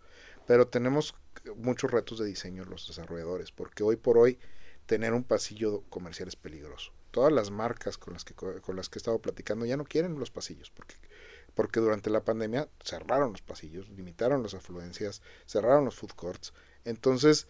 [0.48, 1.16] Pero tenemos
[1.56, 4.40] muchos retos de diseño los desarrolladores, porque hoy por hoy
[4.86, 6.92] tener un pasillo comercial es peligroso.
[7.12, 10.20] Todas las marcas con las que, con las que he estado platicando ya no quieren
[10.20, 10.96] los pasillos, porque,
[11.54, 16.54] porque durante la pandemia cerraron los pasillos, limitaron las afluencias, cerraron los food courts.
[16.84, 17.48] Entonces,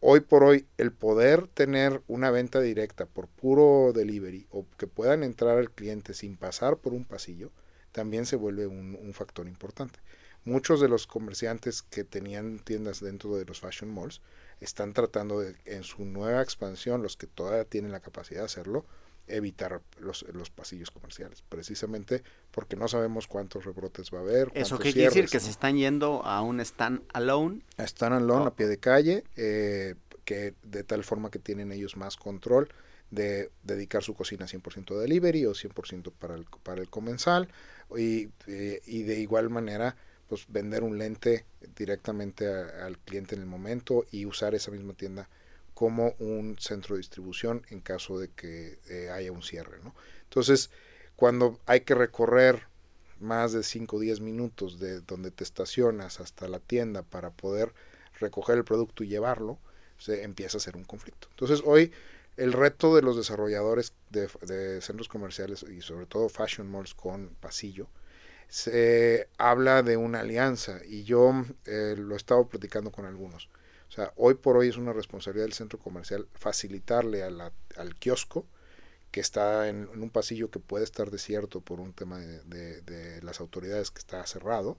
[0.00, 5.22] hoy por hoy el poder tener una venta directa por puro delivery o que puedan
[5.22, 7.52] entrar al cliente sin pasar por un pasillo,
[7.92, 10.00] también se vuelve un, factor importante.
[10.44, 14.22] Muchos de los comerciantes que tenían tiendas dentro de los fashion malls
[14.60, 18.84] están tratando de, en su nueva expansión, los que todavía tienen la capacidad de hacerlo,
[19.26, 24.50] evitar los, los pasillos comerciales, precisamente porque no sabemos cuántos rebrotes va a haber.
[24.54, 25.28] ¿Eso qué quiere decir?
[25.28, 27.62] Que se están yendo a un stand alone.
[27.76, 29.94] A stand alone, a pie de calle, eh,
[30.24, 32.68] que de tal forma que tienen ellos más control
[33.10, 37.48] de dedicar su cocina 100% de delivery o 100% para el, para el comensal
[37.96, 39.96] y, eh, y, de igual manera
[40.30, 41.44] pues vender un lente
[41.76, 45.28] directamente al cliente en el momento y usar esa misma tienda
[45.74, 49.80] como un centro de distribución en caso de que eh, haya un cierre.
[49.82, 49.92] ¿no?
[50.22, 50.70] Entonces,
[51.16, 52.68] cuando hay que recorrer
[53.18, 57.74] más de 5 o 10 minutos de donde te estacionas hasta la tienda para poder
[58.20, 59.58] recoger el producto y llevarlo,
[59.98, 61.26] se empieza a ser un conflicto.
[61.32, 61.92] Entonces, hoy
[62.36, 67.88] el reto de los desarrolladores de, centros comerciales y sobre todo fashion malls con pasillo,
[68.50, 71.32] se habla de una alianza y yo
[71.66, 73.48] eh, lo he estado platicando con algunos.
[73.88, 78.46] O sea, hoy por hoy es una responsabilidad del centro comercial facilitarle al kiosco
[79.12, 83.40] que está en, un pasillo que puede estar desierto por un tema de, de, las
[83.40, 84.78] autoridades que está cerrado,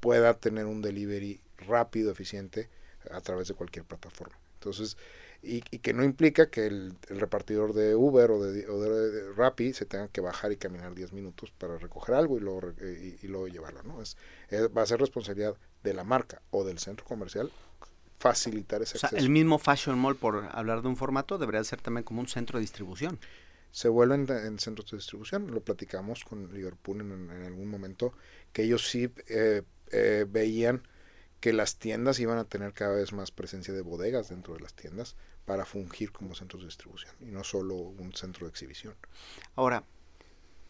[0.00, 2.68] pueda tener un delivery rápido, eficiente
[3.10, 4.38] a través de cualquier plataforma.
[4.54, 4.96] Entonces,
[5.44, 9.84] y, que no implica que el, repartidor de Uber o de, o de, Rappi se
[9.84, 13.82] tenga que bajar y caminar 10 minutos para recoger algo y luego, y, luego llevarlo.
[13.82, 14.02] ¿no?
[14.02, 14.16] Es,
[14.76, 17.50] va a ser responsabilidad de la marca o del centro comercial
[18.18, 21.80] facilitar ese o sea, El mismo Fashion Mall, por hablar de un formato, debería ser
[21.82, 23.18] también como un centro de distribución.
[23.70, 28.14] Se vuelven en centros de distribución, lo platicamos con Liverpool en, algún momento,
[28.52, 30.86] que ellos sí eh, eh, veían
[31.40, 34.72] que las tiendas iban a tener cada vez más presencia de bodegas dentro de las
[34.72, 38.94] tiendas para fungir como centros de distribución y no solo un centro de exhibición.
[39.56, 39.84] Ahora,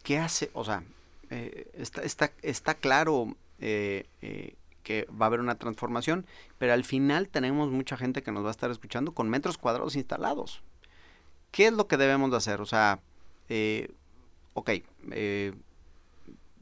[0.03, 0.51] ¿qué hace?
[0.53, 0.83] O sea,
[1.31, 1.71] eh,
[2.43, 6.27] está, claro eh, eh, que va a haber una transformación,
[6.59, 9.97] pero al final tenemos mucha gente que nos va a estar escuchando con metros cuadrados
[9.97, 10.63] instalados.
[11.51, 12.61] ¿Qué es lo que debemos de hacer?
[12.61, 13.01] O sea,
[14.55, 14.71] ok,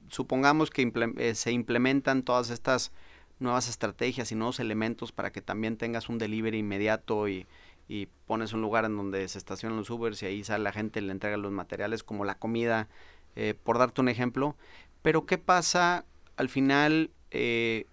[0.09, 2.93] supongamos que se implementan todas estas
[3.41, 7.47] nuevas estrategias y nuevos elementos para que también tengas un delivery inmediato y,
[7.89, 11.01] y pones un lugar en donde se estacionan los Ubers y ahí sale la gente,
[11.01, 12.89] le entrega los materiales como la comida,
[13.37, 14.57] eh, por darte un ejemplo.
[15.03, 16.05] Pero ¿qué pasa
[16.37, 17.87] al final eh,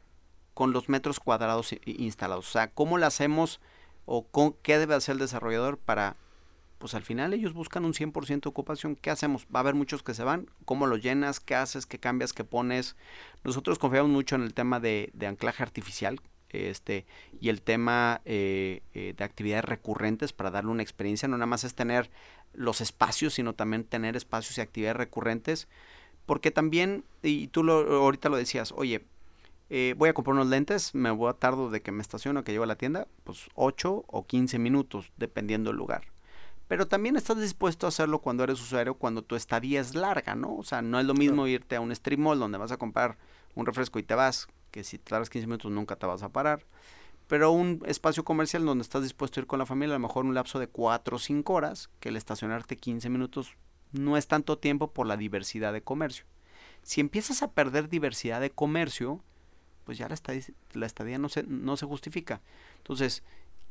[0.54, 2.48] con los metros cuadrados instalados?
[2.48, 3.60] O sea, ¿cómo lo hacemos
[4.12, 6.16] o con, qué debe hacer el desarrollador para,
[6.80, 8.96] pues al final ellos buscan un 100% de ocupación.
[8.96, 9.46] ¿Qué hacemos?
[9.54, 10.50] Va a haber muchos que se van.
[10.66, 11.40] ¿Cómo lo llenas?
[11.40, 11.86] ¿Qué haces?
[11.86, 12.34] ¿Qué cambias?
[12.34, 12.96] ¿Qué pones?
[13.44, 16.20] Nosotros confiamos mucho en el tema de, de anclaje artificial,
[16.52, 17.06] este
[17.40, 21.64] y el tema eh, eh, de actividades recurrentes para darle una experiencia no nada más
[21.64, 22.10] es tener
[22.54, 25.68] los espacios sino también tener espacios y actividades recurrentes
[26.26, 29.06] porque también y tú lo, ahorita lo decías oye
[29.70, 32.52] eh, voy a comprar unos lentes me voy a tardo de que me estaciono que
[32.52, 36.08] llego a la tienda pues 8 o 15 minutos dependiendo del lugar
[36.68, 40.56] pero también estás dispuesto a hacerlo cuando eres usuario cuando tu estadía es larga no
[40.56, 43.18] o sea no es lo mismo irte a un stream mall donde vas a comprar
[43.56, 46.66] un refresco y te vas que si tardas 15 minutos nunca te vas a parar.
[47.28, 50.26] Pero un espacio comercial donde estás dispuesto a ir con la familia, a lo mejor
[50.26, 53.56] un lapso de 4 o 5 horas, que el estacionarte 15 minutos
[53.92, 56.26] no es tanto tiempo por la diversidad de comercio.
[56.82, 59.22] Si empiezas a perder diversidad de comercio,
[59.84, 62.42] pues ya la estadía, la estadía no, se, no se justifica.
[62.78, 63.24] Entonces,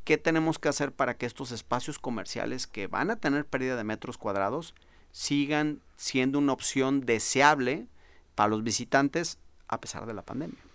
[0.05, 3.85] ¿qué tenemos que hacer para que estos espacios comerciales que van a tener pérdida de
[3.85, 4.75] metros cuadrados
[5.11, 7.87] sigan siendo una opción deseable
[8.35, 10.68] para los visitantes a pesar de la pandemia?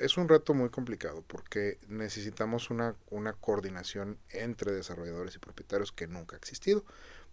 [0.00, 6.06] Es un reto muy complicado porque necesitamos una, una coordinación entre desarrolladores y propietarios que
[6.06, 6.84] nunca ha existido.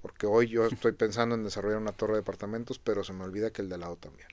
[0.01, 3.51] Porque hoy yo estoy pensando en desarrollar una torre de departamentos, pero se me olvida
[3.51, 4.27] que el de lado también.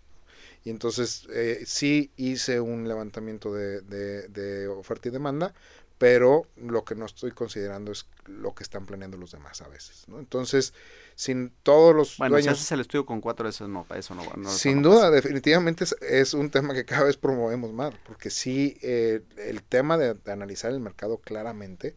[0.65, 5.55] Y entonces eh, sí hice un levantamiento de, de, oferta y demanda,
[5.99, 10.09] pero lo que no estoy considerando es lo que están planeando los demás a veces.
[10.09, 10.19] ¿no?
[10.19, 10.75] Entonces,
[11.15, 14.25] sin todos los bueno, si haces el estudio con cuatro veces, no, para eso no,
[14.37, 19.23] no Sin duda, definitivamente es, un tema que cada vez promovemos más, porque sí, eh,
[19.37, 21.95] el tema de, analizar el mercado claramente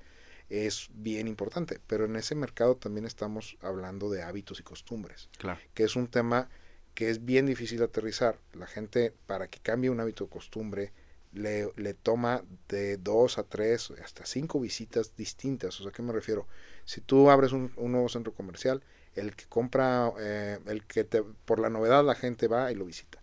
[0.49, 5.60] es bien importante, pero en ese mercado también estamos hablando de hábitos y costumbres, claro.
[5.73, 6.49] que es un tema
[6.93, 8.39] que es bien difícil aterrizar.
[8.53, 10.93] La gente, para que cambie un hábito o costumbre,
[11.32, 15.80] le, le, toma de dos a tres, hasta cinco visitas distintas.
[15.80, 16.47] O sea, ¿a qué me refiero?
[16.86, 18.82] Si tú abres un, un nuevo centro comercial,
[19.15, 22.86] el que compra, eh, el que te, por la novedad la gente va y lo
[22.86, 23.22] visita.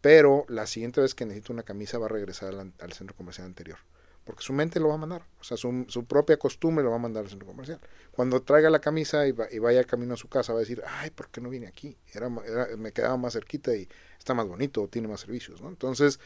[0.00, 3.78] Pero la siguiente vez que necesita una camisa va a regresar al, centro comercial anterior.
[4.24, 5.22] Porque su mente lo va a mandar.
[5.40, 7.80] O sea, su, su, propia costumbre lo va a mandar al centro comercial.
[8.12, 11.10] Cuando traiga la camisa y, y vaya camino a su casa, va a decir, ay,
[11.10, 11.96] ¿por qué no vine aquí?
[12.12, 13.88] Era, me quedaba más cerquita y
[14.18, 15.68] está más bonito, tiene más servicios, ¿no?
[15.68, 16.20] Entonces,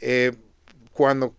[0.00, 0.32] eh,
[0.92, 1.36] cuando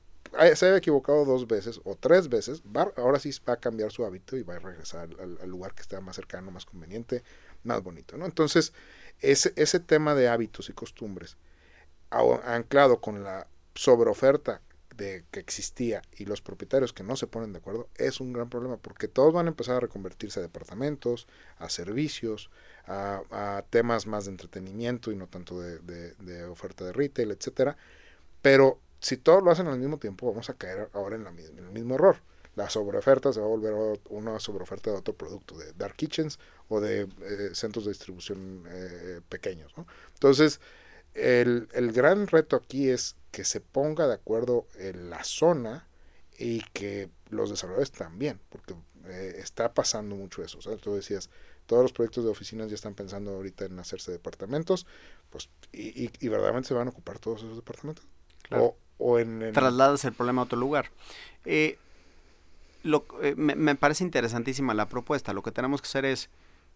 [0.55, 2.63] se haya equivocado dos veces o tres veces,
[2.97, 5.99] ahora sí va a cambiar su hábito y va a regresar al, lugar que esté
[5.99, 7.23] más cercano, más conveniente,
[7.63, 8.15] más bonito.
[8.15, 8.73] Entonces,
[9.19, 11.37] ese, ese tema de hábitos y costumbres,
[12.09, 14.61] anclado con la sobreoferta
[14.95, 18.49] de que existía y los propietarios que no se ponen de acuerdo, es un gran
[18.49, 22.49] problema porque todos van a empezar a reconvertirse a departamentos, a servicios,
[22.85, 27.77] a, temas más de entretenimiento y no tanto de, de oferta de retail, etcétera.
[28.41, 31.95] Pero si todos lo hacen al mismo tiempo, vamos a caer ahora en, el mismo
[31.95, 32.17] error.
[32.55, 36.39] La sobreoferta se va a volver una sobreoferta de otro producto, de dark kitchens
[36.69, 39.73] o de eh, centros de distribución eh, pequeños.
[40.13, 40.61] Entonces,
[41.15, 45.85] el, gran reto aquí es que se ponga de acuerdo en la zona
[46.37, 48.73] y que los desarrolladores también, porque
[49.05, 50.59] eh, está pasando mucho eso.
[50.65, 51.29] O tú decías,
[51.65, 54.87] todos los proyectos de oficinas ya están pensando ahorita en hacerse departamentos,
[55.29, 58.07] pues, y, y, verdaderamente se van a ocupar todos esos departamentos.
[58.43, 60.89] Claro o en, trasladas el problema a otro lugar.
[61.45, 61.77] Eh,
[62.83, 65.33] lo, eh, me, parece interesantísima la propuesta.
[65.33, 66.29] Lo que tenemos que hacer es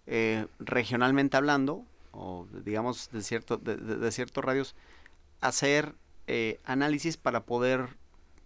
[0.08, 4.76] eh, regionalmente hablando, o digamos de, cierto, de, ciertos radios,
[5.42, 5.94] hacer
[6.28, 7.90] eh, análisis para poder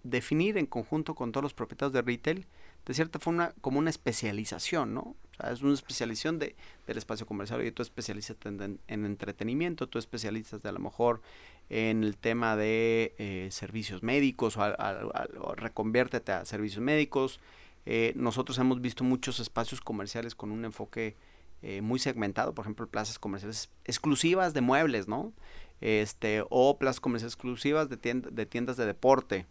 [0.04, 2.48] definir en conjunto con todos los propietarios de retail,
[2.86, 5.16] de cierta forma, como una especialización, ¿no?
[5.52, 6.56] Es una especialización de,
[6.88, 7.64] del espacio comercial.
[7.64, 11.22] Y tú especializas en, entretenimiento, tú especializas de a lo mejor
[11.70, 17.40] en el tema de eh, servicios médicos o, reconviértete a servicios médicos.
[17.86, 21.16] Eh, nosotros hemos visto muchos espacios comerciales con un enfoque
[21.62, 25.32] eh, muy segmentado, por ejemplo, plazas comerciales exclusivas de muebles, ¿no?
[25.80, 29.48] Este, o plazas comerciales exclusivas de, de tiendas de deporte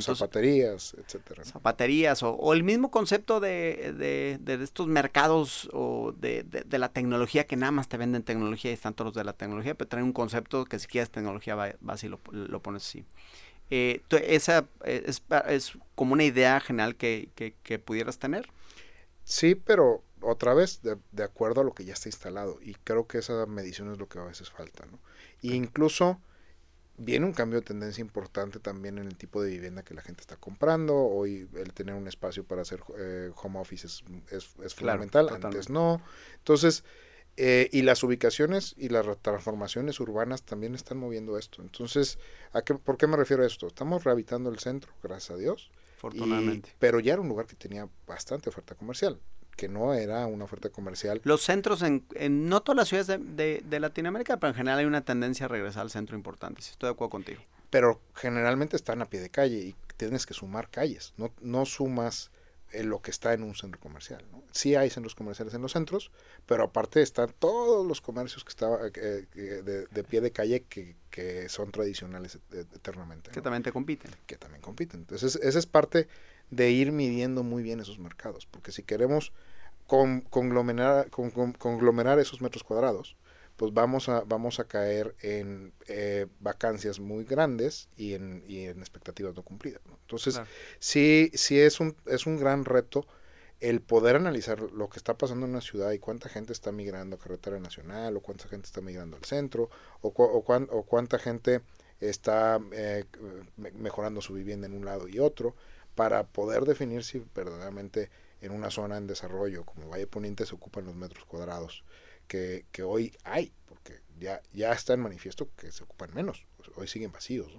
[0.00, 1.44] zapaterías, etcétera.
[1.44, 7.88] Zapaterías, o, el mismo concepto de, estos mercados o de, la tecnología que nada más
[7.88, 10.86] te venden tecnología y están todos de la tecnología, pero traen un concepto que si
[10.86, 13.04] quieres tecnología vas y lo, pones así.
[13.70, 18.48] Eh, esa es, es, como una idea general que, que, pudieras tener.
[19.24, 23.06] Sí, pero otra vez de, de, acuerdo a lo que ya está instalado y creo
[23.06, 24.98] que esa medición es lo que a veces falta, ¿no?
[25.42, 26.18] Incluso
[26.98, 30.20] viene un cambio de tendencia importante también en el tipo de vivienda que la gente
[30.20, 30.96] está comprando.
[30.96, 34.04] Hoy el tener un espacio para hacer eh, home office es,
[34.62, 36.02] es, fundamental, antes no.
[36.38, 36.84] Entonces,
[37.36, 41.62] eh, y las ubicaciones y las transformaciones urbanas también están moviendo esto.
[41.62, 42.18] Entonces,
[42.52, 43.68] ¿a qué, ¿por qué me refiero a esto?
[43.68, 45.70] Estamos rehabilitando el centro, gracias a Dios.
[45.96, 46.72] Afortunadamente.
[46.78, 49.18] pero ya era un lugar que tenía bastante oferta comercial
[49.58, 51.20] que no era una oferta comercial.
[51.24, 54.86] Los centros, en, en no todas las ciudades de, de, Latinoamérica, pero en general hay
[54.86, 57.42] una tendencia a regresar al centro importante, si estoy de acuerdo contigo.
[57.68, 62.30] Pero generalmente están a pie de calle y tienes que sumar calles, no, no sumas
[62.70, 64.24] en lo que está en un centro comercial.
[64.30, 64.44] ¿no?
[64.52, 66.12] Sí hay centros comerciales en los centros,
[66.46, 70.94] pero aparte están todos los comercios que estaban eh, de, de, pie de calle que,
[71.10, 73.32] que son tradicionales eternamente.
[73.32, 74.12] Que también te compiten.
[74.26, 75.00] Que también compiten.
[75.00, 76.06] Entonces, esa es parte
[76.50, 79.32] de ir midiendo muy bien esos mercados, porque si queremos
[79.88, 83.16] con, conglomerar, con, conglomerar esos metros cuadrados,
[83.56, 88.80] pues vamos a, vamos a caer en eh, vacancias muy grandes y en, y en
[88.80, 89.80] expectativas no cumplidas.
[90.02, 90.40] Entonces,
[90.78, 93.06] sí, sí es un, es un gran reto
[93.60, 97.16] el poder analizar lo que está pasando en una ciudad y cuánta gente está migrando
[97.16, 99.70] a carretera nacional o cuánta gente está migrando al centro
[100.02, 101.62] o, o, o cuánta gente
[101.98, 103.06] está eh,
[103.56, 105.56] mejorando su vivienda en un lado y otro
[105.94, 110.86] para poder definir si verdaderamente en una zona en desarrollo como Valle Poniente se ocupan
[110.86, 111.84] los metros cuadrados
[112.26, 116.44] que, que hoy hay, porque ya, ya está en manifiesto que se ocupan menos,
[116.76, 117.52] hoy siguen vacíos,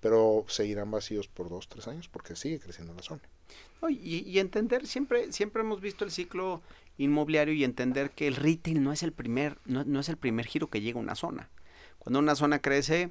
[0.00, 3.22] pero seguirán vacíos por dos, tres años porque sigue creciendo la zona.
[3.88, 6.60] Y, y, entender, siempre, siempre hemos visto el ciclo
[6.98, 10.46] inmobiliario y entender que el retail no es el primer, no, no es el primer
[10.46, 11.48] giro que llega a una zona.
[11.98, 13.10] Cuando una zona crece,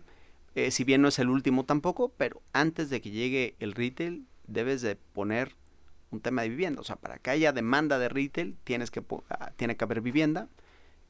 [0.56, 4.25] eh, si bien no es el último tampoco, pero antes de que llegue el retail,
[4.47, 5.56] debes de poner
[6.12, 6.82] un tema de vivienda.
[6.82, 10.48] O sea, para que haya demanda de retail, tienes que, ah, tiene que haber vivienda.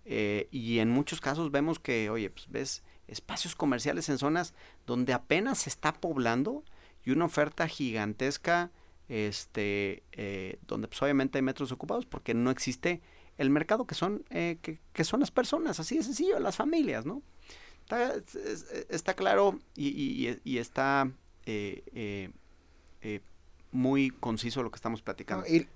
[0.06, 4.54] Eh, y en muchos casos vemos que, oye, pues ves espacios comerciales en zonas
[4.86, 6.64] donde apenas se está poblando
[7.04, 8.72] y una oferta gigantesca,
[9.10, 13.02] este, eh, donde pues obviamente hay metros ocupados porque no existe
[13.38, 17.22] el mercado que son, eh, que, son las personas, así de sencillo, las familias, ¿no?
[18.90, 21.10] Está, claro y, y, está
[21.46, 22.32] eh,
[23.72, 25.46] muy conciso lo que estamos platicando.
[25.48, 25.68] y,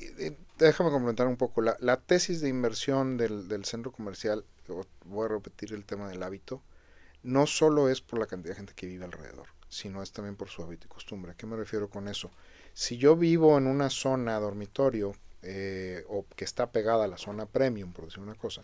[0.58, 1.62] déjame complementar un poco.
[1.62, 4.46] La, la tesis de inversión del, del, centro comercial,
[5.06, 6.62] voy a repetir el tema del hábito,
[7.24, 10.50] no solo es por la cantidad de gente que vive alrededor, sino es también por
[10.50, 11.32] su hábito y costumbre.
[11.32, 12.32] ¿A qué me refiero con eso?
[12.74, 17.46] Si yo vivo en una zona dormitorio eh, o que está pegada a la zona
[17.46, 18.64] premium, por decir una cosa,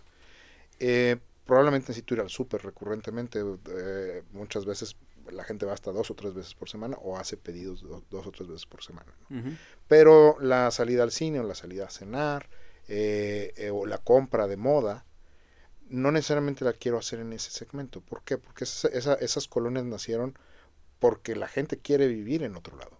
[0.79, 3.43] eh, probablemente necesito ir al súper recurrentemente,
[4.33, 4.95] muchas veces
[5.31, 8.31] la gente va hasta dos o tres veces por semana o hace pedidos dos o
[8.31, 9.11] tres veces por semana.
[9.87, 12.49] Pero la salida al cine o la salida a cenar
[12.87, 15.05] eh, eh, o la compra de moda,
[15.89, 18.01] no necesariamente la quiero hacer en ese segmento.
[18.01, 18.37] ¿Por qué?
[18.37, 20.37] Porque esas colonias nacieron
[20.99, 22.99] porque la gente quiere vivir en otro lado,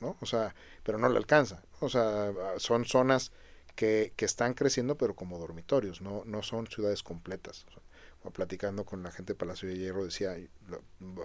[0.00, 0.16] ¿no?
[0.20, 1.62] O sea, pero no le alcanza.
[1.80, 3.32] O sea, son zonas
[3.74, 7.66] que, que están creciendo pero como dormitorios, no, no son ciudades completas
[8.28, 10.36] platicando con la gente de Palacio de Hierro, decía,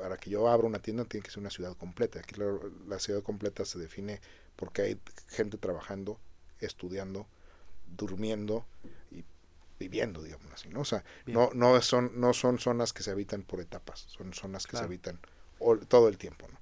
[0.01, 2.19] para que yo abra una tienda tiene que ser una ciudad completa.
[2.19, 2.36] Aquí
[2.88, 4.21] la, ciudad completa se define
[4.55, 6.17] porque hay gente trabajando,
[6.60, 7.27] estudiando,
[7.86, 8.65] durmiendo
[9.12, 9.25] y
[9.77, 10.81] viviendo, digamos así, ¿no?
[10.81, 14.65] O sea, no, no, son, no son zonas que se habitan por etapas, son zonas
[14.65, 15.19] que se habitan
[15.89, 16.60] todo el tiempo, ¿no?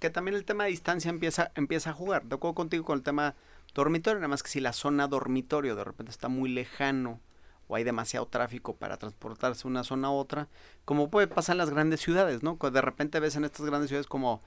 [0.00, 2.24] Que, también el tema de distancia empieza, empieza a jugar.
[2.24, 3.34] De acuerdo contigo con el tema
[3.74, 7.20] dormitorio, nada más que si la zona dormitorio de repente está muy lejano
[7.68, 10.48] o hay demasiado tráfico para transportarse de una zona a otra,
[10.84, 12.56] como puede pasar en las grandes ciudades, ¿no?
[12.56, 14.42] De repente ves en estas grandes ciudades como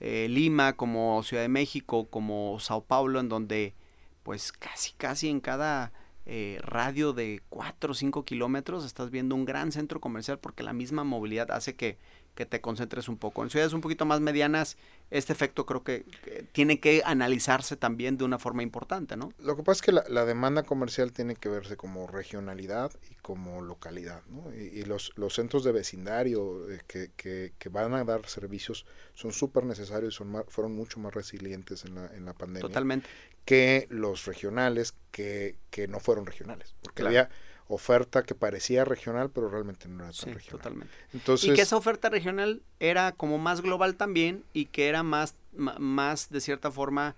[0.00, 3.74] eh, Lima, como Ciudad de México, como Sao Paulo, en donde
[4.22, 5.92] pues casi, casi en cada
[6.24, 10.72] eh, radio de 4 o 5 kilómetros estás viendo un gran centro comercial porque la
[10.72, 11.98] misma movilidad hace que,
[12.34, 13.42] que te concentres un poco.
[13.42, 14.76] En ciudades un poquito más medianas,
[15.10, 16.06] este efecto creo que,
[16.52, 19.32] tiene que analizarse también de una forma importante, ¿no?
[19.38, 23.60] Lo que pasa es que la, demanda comercial tiene que verse como regionalidad y como
[23.60, 24.52] localidad, ¿no?
[24.54, 29.32] Y, los, los centros de vecindario eh, que, que, que, van a dar servicios son
[29.32, 32.62] súper necesarios y son fueron mucho más resilientes en la, en la pandemia.
[32.62, 33.08] Totalmente.
[33.44, 36.74] Que los regionales que, que no fueron regionales.
[36.80, 37.28] Porque había
[37.74, 40.62] oferta que parecía regional, pero realmente no era tan regional.
[40.62, 40.94] Totalmente.
[41.12, 45.34] Entonces, y que esa oferta regional era como más global también y que era más,
[45.52, 47.14] más de cierta forma,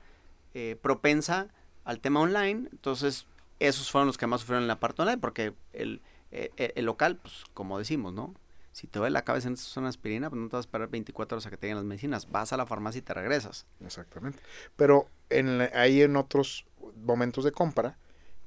[0.55, 1.49] eh, propensa
[1.85, 2.69] al tema online.
[2.71, 3.27] Entonces,
[3.59, 6.01] esos fueron los que más sufrieron en la parte online, porque el,
[6.31, 8.35] eh, eh, el, local, pues como decimos, ¿no?
[8.73, 11.37] Si te duele la cabeza en una aspirina, pues no te vas a esperar 24
[11.37, 12.31] horas a que te lleguen las medicinas.
[12.31, 13.67] Vas a la farmacia y te regresas.
[13.85, 14.41] Exactamente.
[14.75, 17.97] Pero en, ahí en otros momentos de compra,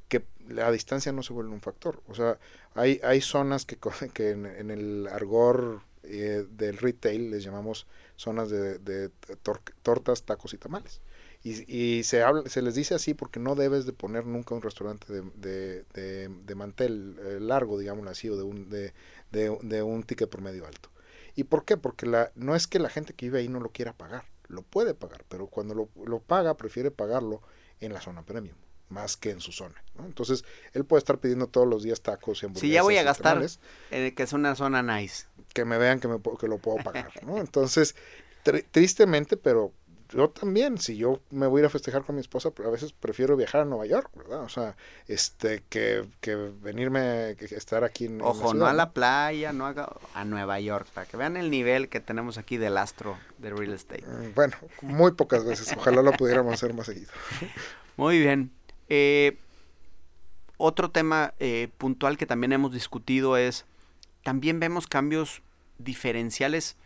[0.07, 2.01] que la distancia no se vuelve un factor.
[2.07, 2.39] O sea,
[2.75, 3.77] hay, hay zonas que,
[4.13, 9.11] que en, el argor eh, del retail les llamamos zonas de,
[9.83, 11.01] tortas, tacos y tamales.
[11.43, 14.61] Y, y, se, habla, se les dice así porque no debes de poner nunca un
[14.61, 20.65] restaurante de, de, mantel eh, largo, digamos así, o de un, de, un ticket promedio
[20.65, 20.89] alto.
[21.35, 21.77] ¿Y por qué?
[21.77, 24.63] Porque la, no es que la gente que vive ahí no lo quiera pagar, lo
[24.63, 27.41] puede pagar, pero cuando lo, lo paga prefiere pagarlo
[27.79, 28.57] en la zona premium
[28.89, 29.75] más que en su zona.
[29.99, 32.67] Entonces, él puede estar pidiendo todos los días tacos y hamburguesas.
[32.67, 33.45] Si ya voy a gastar,
[33.91, 35.25] eh, que es una zona nice.
[35.53, 37.11] Que me vean que, me, que lo puedo pagar.
[37.25, 37.37] ¿no?
[37.39, 37.95] Entonces,
[38.71, 39.73] tristemente, pero
[40.09, 42.93] yo también, si yo me voy a ir a festejar con mi esposa, a veces
[42.93, 44.41] prefiero viajar a Nueva York, ¿verdad?
[44.41, 44.75] O sea,
[45.07, 49.97] este, que, que venirme, que estar aquí en Ojo, no a la playa, no a,
[50.13, 53.73] a Nueva York, para que vean el nivel que tenemos aquí del astro de real
[53.73, 54.05] estate.
[54.05, 57.11] Mm, bueno, muy pocas veces, ojalá lo pudiéramos hacer más seguido.
[57.97, 58.51] Muy bien.
[58.89, 59.37] Eh,
[60.57, 63.65] otro tema eh, puntual que también hemos discutido es,
[64.23, 65.41] también vemos cambios
[65.77, 66.77] diferenciales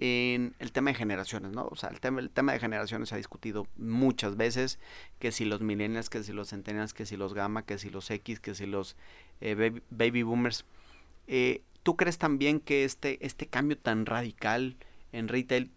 [0.00, 1.68] en el tema de generaciones, ¿no?
[1.70, 4.78] O sea, el tema, el tema de generaciones se ha discutido muchas veces,
[5.18, 8.10] que si los millennials, que si los centennials, que si los gamma, que si los
[8.10, 8.96] X, que si los
[9.40, 10.64] eh, baby, boomers.
[11.82, 14.76] ¿Tú crees también que este, este cambio tan radical
[15.12, 15.70] en retail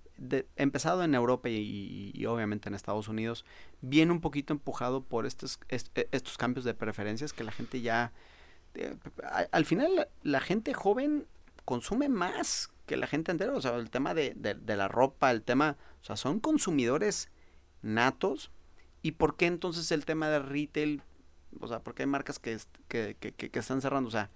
[0.56, 3.46] empezado en Europa y, obviamente en Estados Unidos,
[3.84, 8.14] viene un poquito empujado por estos, e, estos cambios de preferencias que la gente ya...
[8.76, 8.96] Eh,
[9.52, 11.28] al final la, gente joven
[11.66, 15.78] consume más que la gente entera, o sea, el tema de, la ropa, el tema,
[16.02, 17.30] o sea, son consumidores
[17.82, 18.52] natos.
[19.02, 21.02] ¿Y por qué entonces el tema de retail?
[21.60, 22.58] O sea, porque hay marcas que,
[22.88, 24.30] que, que, están cerrando, o sea,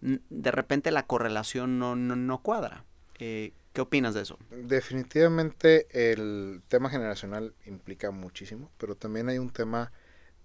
[0.00, 2.84] de repente la correlación no, no, no cuadra.
[3.20, 4.36] Eh, ¿Qué opinas de eso?
[4.50, 9.92] Definitivamente el tema generacional implica muchísimo, pero también hay un tema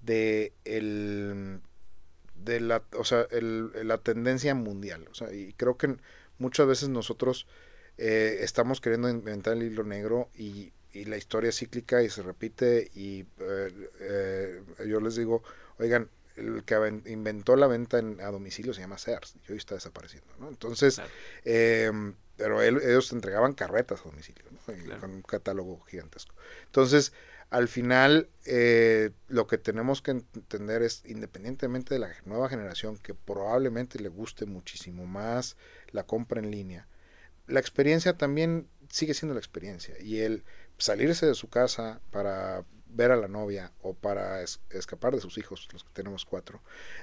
[0.03, 1.59] de el
[2.36, 5.07] de la, o sea, la tendencia mundial.
[5.09, 5.97] O sea, y creo que
[6.38, 7.47] muchas veces nosotros
[7.97, 12.91] eh, estamos queriendo inventar el hilo negro y, la historia es cíclica y se repite
[12.93, 15.41] y eh, eh, yo les digo,
[15.79, 16.75] oigan, el que
[17.07, 20.49] inventó la venta a domicilio se llama Sears y hoy está desapareciendo, ¿no?
[20.49, 21.01] Entonces,
[21.45, 24.43] em, pero ellos entregaban carretas a domicilio,
[24.99, 26.36] con un catálogo gigantesco.
[26.65, 27.13] Entonces,
[27.49, 33.13] al final, eh, lo que tenemos que entender es, independientemente de la nueva generación, que
[33.13, 35.55] probablemente le guste muchísimo más
[35.91, 36.88] la compra en línea,
[37.45, 39.95] la experiencia también sigue siendo la experiencia.
[40.01, 40.43] Y el
[40.77, 45.68] salirse de su casa para ver a la novia o para escapar de sus hijos,
[45.74, 46.62] los que tenemos cuatro,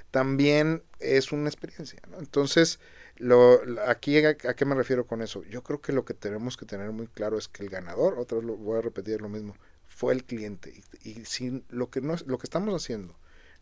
[0.09, 1.99] también es una experiencia.
[2.17, 2.79] Entonces,
[3.17, 5.43] lo, aquí a, qué me refiero con eso?
[5.43, 8.37] Yo creo que lo que tenemos que tener muy claro es que el ganador, otra
[8.37, 9.55] vez lo voy a repetir lo mismo,
[9.87, 10.81] fue el cliente.
[11.03, 13.15] Y, y si lo que, no, lo que estamos haciendo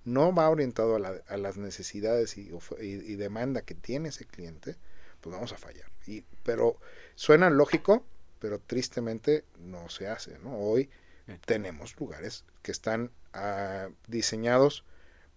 [0.06, 4.78] no va orientado a, la, a las necesidades y, y, demanda que tiene ese cliente,
[5.22, 5.92] pues vamos a fallar.
[6.08, 6.78] Y, pero
[7.16, 8.06] suena lógico,
[8.40, 10.40] pero tristemente no se hace.
[10.40, 10.58] ¿no?
[10.58, 10.90] Hoy
[11.38, 14.84] tenemos lugares que están ah, diseñados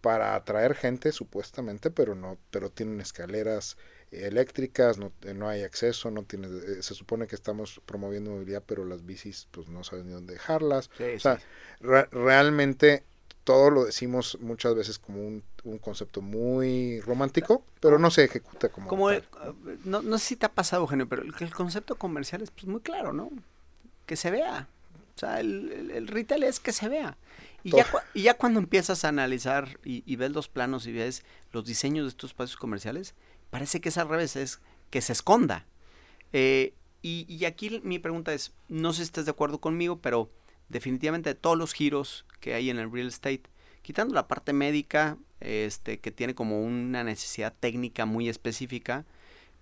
[0.00, 3.76] para atraer gente supuestamente, pero no, pero tienen escaleras
[4.10, 8.84] eléctricas, no, no hay acceso, no tiene, eh, se supone que estamos promoviendo movilidad, pero
[8.84, 10.90] las bicis pues no saben ni dónde dejarlas.
[10.98, 11.40] o sea,
[11.80, 13.04] realmente
[13.44, 18.68] todo lo decimos muchas veces como un, un concepto muy romántico, pero no se ejecuta
[18.68, 19.10] como, como
[19.84, 22.66] no, no sé si te ha pasado, Eugenio, pero el, el concepto comercial es pues,
[22.66, 23.30] muy claro, ¿no?
[24.06, 24.68] Que se vea.
[25.22, 27.16] O sea, el, el, retail es que se vea.
[27.62, 31.22] Y ya, y ya, cuando empiezas a analizar y, y, ves los planos y ves
[31.52, 33.14] los diseños de estos espacios comerciales,
[33.50, 34.60] parece que es al revés, es
[34.90, 35.64] que se esconda.
[36.32, 40.28] Eh, y, y, aquí mi pregunta es, no sé si estás de acuerdo conmigo, pero
[40.68, 43.44] definitivamente todos los giros que hay en el real estate,
[43.82, 49.04] quitando la parte médica, este, que tiene como una necesidad técnica muy específica,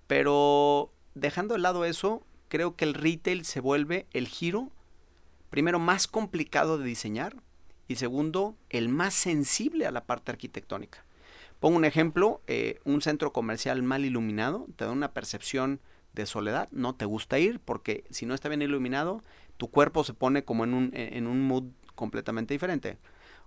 [0.06, 4.72] pero dejando de lado eso, creo que el retail se vuelve el giro,
[5.50, 7.36] primero, más complicado de diseñar
[7.88, 11.04] y segundo, el más sensible a la parte arquitectónica.
[11.58, 15.80] Pongo un ejemplo, eh, un centro comercial mal iluminado te da una percepción
[16.14, 19.22] de soledad, no te gusta ir porque si no está bien iluminado,
[19.56, 22.96] tu cuerpo se pone como en un, en un mood completamente diferente.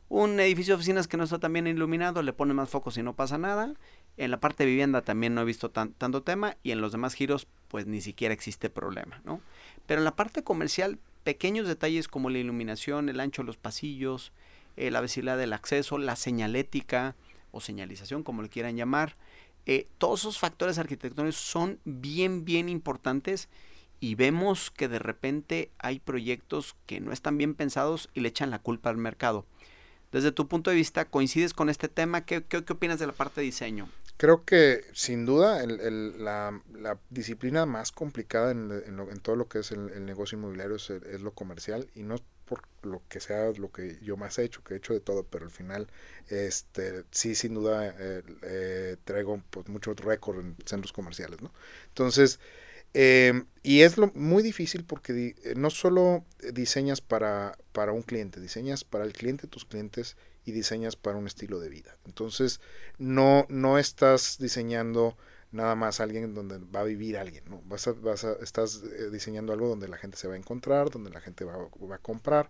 [0.10, 3.04] Un edificio de oficinas que no está tan bien iluminado, le pone más focos y
[3.04, 3.74] no pasa nada.
[4.18, 7.16] En la parte de vivienda también no he visto tanto tema y en los demás
[7.16, 9.41] giros pues ni siquiera existe problema, ¿no?
[9.88, 14.32] Pero en la parte comercial, pequeños detalles como la iluminación, el ancho de los pasillos,
[14.76, 17.15] eh, la visibilidad del acceso, la señalética
[17.51, 19.15] o señalización, como le quieran llamar,
[19.65, 23.47] eh, todos esos factores arquitectónicos son bien, bien importantes
[23.99, 28.49] y vemos que de repente hay proyectos que no están bien pensados y le echan
[28.49, 29.45] la culpa al mercado.
[30.14, 32.24] Desde tu punto de vista, ¿coincides con este tema?
[32.24, 33.89] ¿Qué, qué, opinas de la parte de diseño?
[34.18, 36.61] Creo que sin duda la,
[37.09, 40.91] disciplina más complicada en, todo lo que es el, negocio inmobiliario es,
[41.22, 44.76] lo comercial y no por lo que sea lo que yo más he hecho, que
[44.76, 45.88] he hecho de todo, pero al final
[46.28, 51.51] este sí sin duda eh, eh, traigo pues, mucho récord en centros comerciales, ¿no?
[51.88, 52.39] Entonces,
[52.94, 58.39] Em, y es lo, muy difícil porque eh, no solo diseñas para, para un cliente,
[58.39, 60.16] diseñas para el cliente, tus clientes
[60.46, 61.98] y diseñas para un estilo de vida.
[62.06, 62.60] Entonces,
[63.00, 65.18] no, no estás diseñando
[65.52, 67.62] nada más alguien donde va a vivir alguien, ¿no?
[67.66, 71.22] Vas vas estás eh, diseñando algo donde la gente se va a encontrar, donde la
[71.22, 71.56] gente va,
[71.96, 72.50] a comprar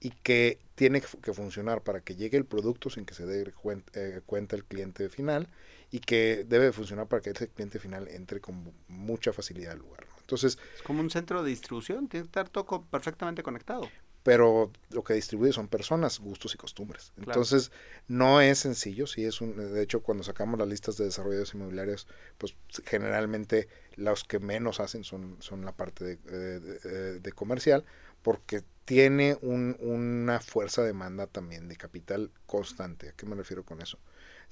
[0.00, 3.92] y que tiene que funcionar para que llegue el producto sin que se dé cuenta,
[3.94, 5.48] eh, cuenta el cliente final
[5.92, 10.06] y que debe funcionar para que ese cliente final entre con mucha facilidad al lugar.
[10.20, 13.88] Entonces, es como un centro de distribución, tiene que estar todo perfectamente conectado.
[14.22, 17.12] Pero lo que distribuye son personas, gustos y costumbres.
[17.18, 17.72] Entonces,
[18.08, 22.06] no es sencillo, sí es un de hecho cuando sacamos las listas de desarrolladores inmobiliarios,
[22.38, 22.54] pues
[22.86, 27.84] generalmente los que menos hacen son, son la parte de, de, comercial,
[28.22, 33.10] porque tiene un, una fuerza de demanda también de capital constante.
[33.10, 33.98] ¿A qué me refiero con eso?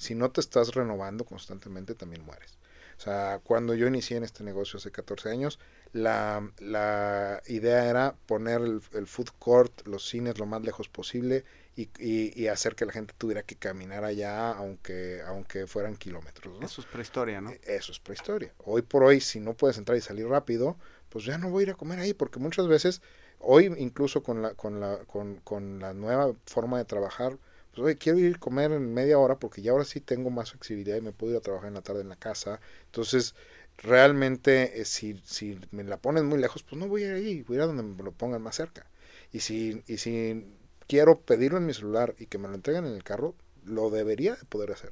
[0.01, 2.57] si no te estás renovando constantemente, también mueres.
[2.97, 5.59] O sea, cuando yo inicié en este negocio hace 14 años,
[5.93, 11.45] la, la idea era poner el, food court, los cines lo más lejos posible
[11.77, 16.57] y, y, hacer que la gente tuviera que caminar allá aunque, aunque fueran kilómetros.
[16.63, 17.51] Eso es prehistoria, ¿no?
[17.51, 18.55] E, eso es prehistoria.
[18.65, 20.79] Hoy por hoy, si no puedes entrar y salir rápido,
[21.11, 23.03] pues ya no voy a ir a comer ahí, porque muchas veces,
[23.41, 27.39] hoy incluso con la, con la, con, con la nueva forma de trabajar,
[27.73, 30.51] pues oye, quiero ir a comer en media hora porque ya ahora sí tengo más
[30.51, 32.61] flexibilidad y me puedo ir a trabajar en la tarde en la casa.
[32.87, 33.35] Entonces,
[33.79, 37.43] realmente, eh, si, si me la ponen muy lejos, pues no voy a ir ahí,
[37.43, 38.87] voy a ir a donde me lo pongan más cerca.
[39.33, 40.47] Y si, y si
[40.89, 43.35] quiero pedirlo en mi celular y que me lo entreguen en el carro,
[43.65, 44.91] lo debería de poder hacer.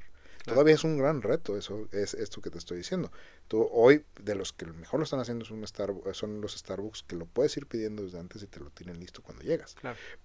[0.49, 3.11] Todavía es un gran reto eso, es esto que te estoy diciendo.
[3.47, 5.65] Tú, hoy, de los que mejor lo están haciendo es un
[6.13, 9.21] son los Starbucks que lo puedes ir pidiendo desde antes y te lo tienen listo
[9.21, 9.75] cuando llegas.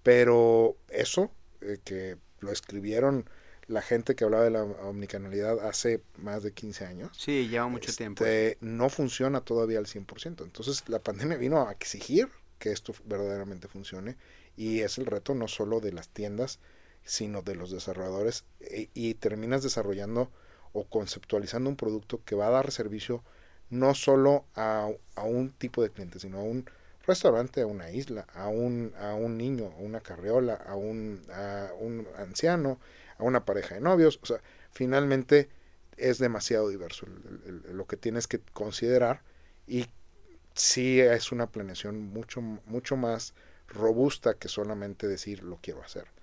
[0.03, 3.29] Pero eso, eh, que lo escribieron
[3.67, 7.17] la gente que hablaba de la omnicanalidad hace más de 15 años.
[7.17, 8.25] Sí, lleva mucho este, tiempo.
[8.61, 10.43] No funciona todavía al 100%.
[10.43, 14.17] Entonces la pandemia vino a exigir que esto verdaderamente funcione
[14.55, 16.59] y es el reto no solo de las tiendas,
[17.05, 20.31] sino de los desarrolladores e, y terminas desarrollando
[20.73, 23.23] o conceptualizando un producto que va a dar servicio
[23.69, 26.69] no solo a, a un tipo de cliente, sino a un
[27.05, 31.71] restaurante a una isla, a un, a un niño, a una carriola, a un, a
[31.79, 32.79] un anciano,
[33.17, 34.19] a una pareja de novios.
[34.21, 34.41] O sea,
[34.71, 35.49] finalmente
[35.97, 37.05] es demasiado diverso
[37.71, 39.21] lo que tienes que considerar
[39.67, 39.87] y
[40.53, 43.33] sí es una planeación mucho, mucho más
[43.67, 46.14] robusta que solamente decir lo quiero hacer.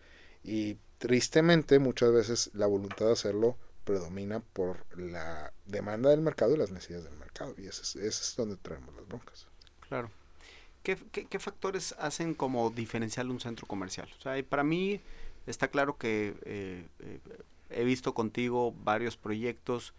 [0.43, 6.59] Y tristemente muchas veces la voluntad de hacerlo predomina por la demanda del mercado y
[6.59, 7.55] las necesidades del mercado.
[7.59, 9.47] Y ese es, ese es donde traemos las broncas.
[9.89, 10.11] Claro.
[10.83, 14.09] ¿Qué, qué, factores hacen como diferencial un centro comercial?
[14.19, 15.01] O sea, para mí
[15.47, 17.21] está claro que eh, eh,
[17.71, 19.95] he visto contigo varios proyectos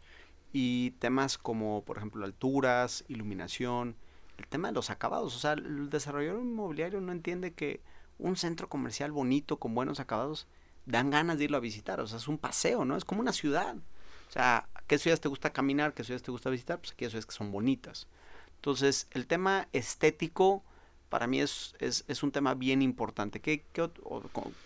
[0.52, 3.96] y temas como, por ejemplo, alturas, iluminación,
[4.38, 5.36] el tema de los acabados.
[5.36, 7.80] O sea, el desarrollador inmobiliario no entiende que
[8.24, 10.47] un centro comercial bonito, con buenos acabados,
[10.86, 11.99] dan ganas de irlo a visitar.
[11.99, 12.97] O sea, es un paseo, ¿no?
[12.97, 13.76] Es como una ciudad.
[13.76, 15.93] O sea, ¿qué ciudades te gusta caminar?
[15.93, 16.80] ¿Qué ciudades te gusta visitar?
[16.80, 18.07] Pues aquellas ciudades que son bonitas.
[18.55, 20.63] Entonces, el tema estético
[21.09, 23.39] para mí es, es, un tema bien importante.
[23.39, 23.88] ¿Qué, qué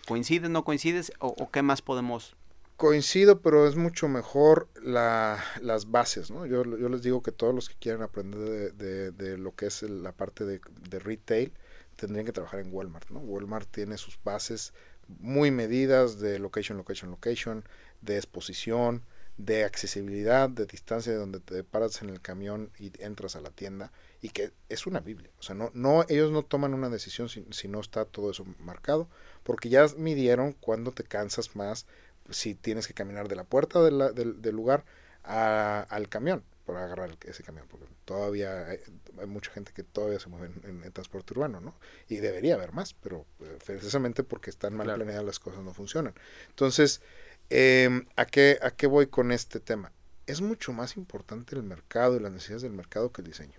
[0.06, 2.36] ¿Coincides, no coincides o, qué más podemos...?
[2.78, 6.46] Coincido, pero es mucho mejor la, las bases, ¿no?
[6.46, 9.82] Yo, yo, les digo que todos los que quieran aprender de, de, lo que es
[9.82, 11.52] la parte de, de, retail
[11.98, 13.18] tendrían que trabajar en Walmart, ¿no?
[13.18, 14.72] Walmart tiene sus bases
[15.08, 17.64] muy medidas de location, location, location,
[18.00, 19.02] de exposición,
[19.36, 23.50] de accesibilidad, de distancia de donde te paras en el camión y entras a la
[23.50, 25.30] tienda y que es una Biblia.
[25.38, 29.08] O sea, no, no, ellos no toman una decisión si, no está todo eso marcado,
[29.42, 31.86] porque ya midieron cuándo te cansas más
[32.30, 34.84] si tienes que caminar de la puerta del, del, lugar
[35.22, 40.52] al camión para agarrar ese camión, porque todavía hay, mucha gente que todavía se mueve
[40.64, 41.74] en, transporte urbano, ¿no?
[42.10, 46.12] Y debería haber más, pero eh, precisamente porque están mal planeadas las cosas no funcionan.
[46.50, 47.00] Entonces,
[47.48, 49.92] eh, ¿a, qué, ¿a qué voy con este tema?
[50.26, 53.58] Es mucho más importante el mercado y las necesidades del mercado que el diseño.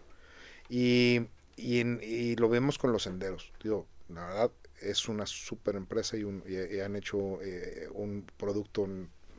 [0.69, 1.21] Y,
[1.57, 3.51] y, lo vemos con los senderos.
[3.63, 4.51] Digo, la verdad,
[4.81, 8.87] es una super empresa y, un, y, han hecho eh, un producto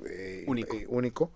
[0.06, 0.76] eh, único.
[0.88, 1.30] único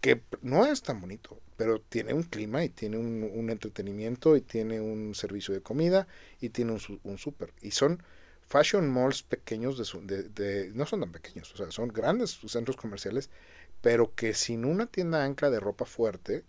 [0.00, 4.80] que no es tan bonito, pero tiene un clima y tiene un, entretenimiento y tiene
[4.80, 6.06] un servicio de comida
[6.40, 7.52] y tiene un, un súper.
[7.62, 8.02] Y son
[8.48, 9.76] fashion malls pequeños,
[10.06, 13.30] de, de, no son tan pequeños, o sea, son grandes centros comerciales,
[13.80, 16.44] pero que sin una tienda ancla de ropa fuerte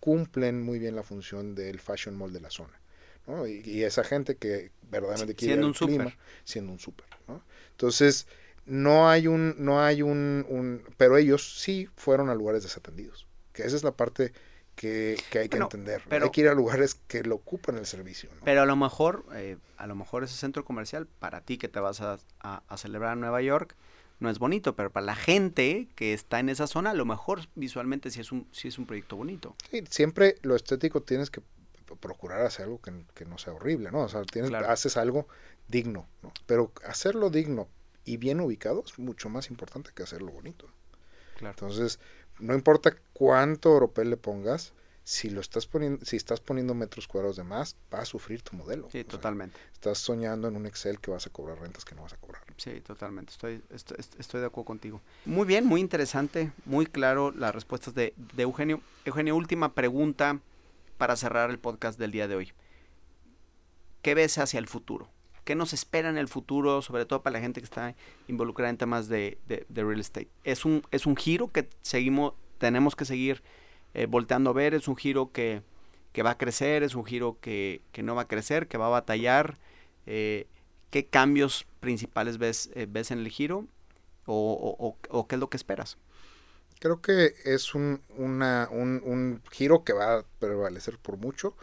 [0.00, 2.80] cumplen muy bien la función del fashion mall de la zona.
[3.26, 3.46] ¿no?
[3.46, 7.06] Y, esa gente que verdaderamente quiere siendo un clima, siendo un súper.
[7.26, 7.42] ¿no?
[7.72, 8.26] Entonces,
[8.66, 13.62] no hay un, no hay un, un, pero ellos sí fueron a lugares desatendidos, que
[13.62, 14.32] esa es la parte
[14.74, 16.02] que, hay que entender.
[16.08, 18.28] Pero, hay que ir a lugares que lo ocupan el servicio.
[18.44, 21.80] Pero a lo mejor, eh, a lo mejor ese centro comercial, para ti que te
[21.80, 23.74] vas a, a, celebrar en Nueva York,
[24.18, 27.40] no es bonito, pero para la gente que está en esa zona, a lo mejor
[27.54, 29.56] visualmente sí es un, sí es un proyecto bonito.
[29.70, 31.42] Sí, siempre lo estético tienes que
[32.00, 34.00] procurar hacer algo que, no sea horrible, ¿no?
[34.00, 35.28] O sea, tienes, haces algo
[35.68, 36.32] digno, ¿no?
[36.46, 37.68] Pero hacerlo digno
[38.06, 40.66] y bien ubicado es mucho más importante que hacerlo bonito.
[41.36, 41.54] Claro.
[41.58, 41.98] Entonces,
[42.38, 44.72] no importa cuánto oropel le pongas,
[45.04, 48.56] si lo estás poniendo, si estás poniendo metros cuadrados de más, va a sufrir tu
[48.56, 48.88] modelo.
[48.90, 49.58] Sí, totalmente.
[49.72, 52.42] estás soñando en un Excel que vas a cobrar rentas que no vas a cobrar.
[52.56, 53.32] Sí, totalmente.
[53.32, 55.00] Estoy, estoy, de acuerdo contigo.
[55.24, 58.80] Muy bien, muy interesante, muy claro las respuestas de, de Eugenio.
[59.04, 60.40] Eugenio, última pregunta
[60.96, 62.52] para cerrar el podcast del día de hoy.
[64.02, 65.08] ¿Qué ves hacia el futuro?
[65.46, 67.94] ¿Qué nos espera en el futuro, sobre todo para la gente que está
[68.26, 69.38] involucrada en temas de,
[69.68, 70.28] real estate?
[70.42, 73.44] ¿Es un, ¿Es un giro que seguimos, tenemos que seguir
[73.94, 74.74] eh, volteando a ver?
[74.74, 75.62] ¿Es un giro que,
[76.20, 76.82] va a crecer?
[76.82, 79.56] ¿Es un giro que, no va a crecer, que va a batallar?
[80.06, 80.48] Eh,
[80.90, 83.68] ¿Qué cambios principales ves, eh, ves en el giro?
[84.26, 84.96] O,
[85.28, 85.96] qué es lo que esperas?
[86.80, 91.54] Creo que es un, un, giro que va a prevalecer por mucho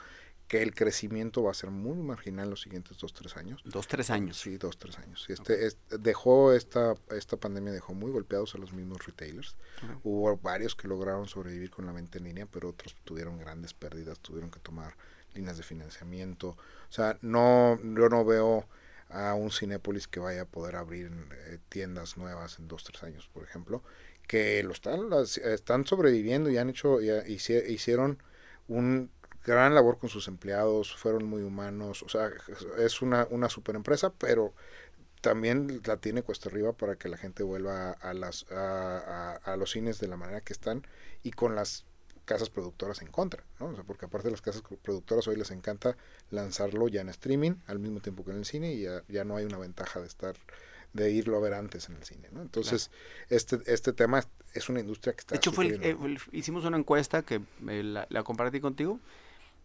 [0.48, 3.62] que el crecimiento va a ser muy marginal en los siguientes dos, tres años.
[3.66, 4.40] Dos, tres años.
[4.40, 5.26] Sí, dos, tres años.
[5.30, 9.56] Este, dejó esta, esta pandemia dejó muy golpeados a los mismos retailers.
[10.04, 14.20] Hubo varios que lograron sobrevivir con la venta en línea, pero otros tuvieron grandes pérdidas,
[14.20, 14.96] tuvieron que tomar
[15.34, 16.50] líneas de financiamiento.
[16.50, 18.68] O sea, no, yo no veo
[19.10, 21.12] a un Cinépolis que vaya a poder abrir
[21.48, 23.84] eh, tiendas nuevas en dos, tres años, por ejemplo,
[24.28, 25.02] que lo están,
[25.44, 28.22] están sobreviviendo y han hecho, ya hicieron
[28.68, 29.12] un
[29.44, 32.32] gran labor con sus empleados, fueron muy humanos, o sea,
[32.78, 34.54] es una, una super empresa, pero
[35.22, 39.72] también la tiene cuesta arriba para que la gente vuelva a, las, a, a, los
[39.72, 40.86] cines de la manera que están
[41.24, 41.86] y con las
[42.26, 43.68] casas productoras en contra, ¿no?
[43.68, 45.98] O sea, porque aparte las casas productoras hoy les encanta
[46.30, 49.36] lanzarlo ya en streaming al mismo tiempo que en el cine y ya, ya no
[49.36, 50.36] hay una ventaja de estar
[50.94, 52.42] de irlo a ver antes en el cine, ¿no?
[52.42, 52.92] Entonces,
[53.30, 54.24] este, este tema
[54.54, 55.34] es una industria que está...
[55.34, 55.98] De hecho, fue eh,
[56.32, 59.00] hicimos una encuesta que eh, la, la, compartí contigo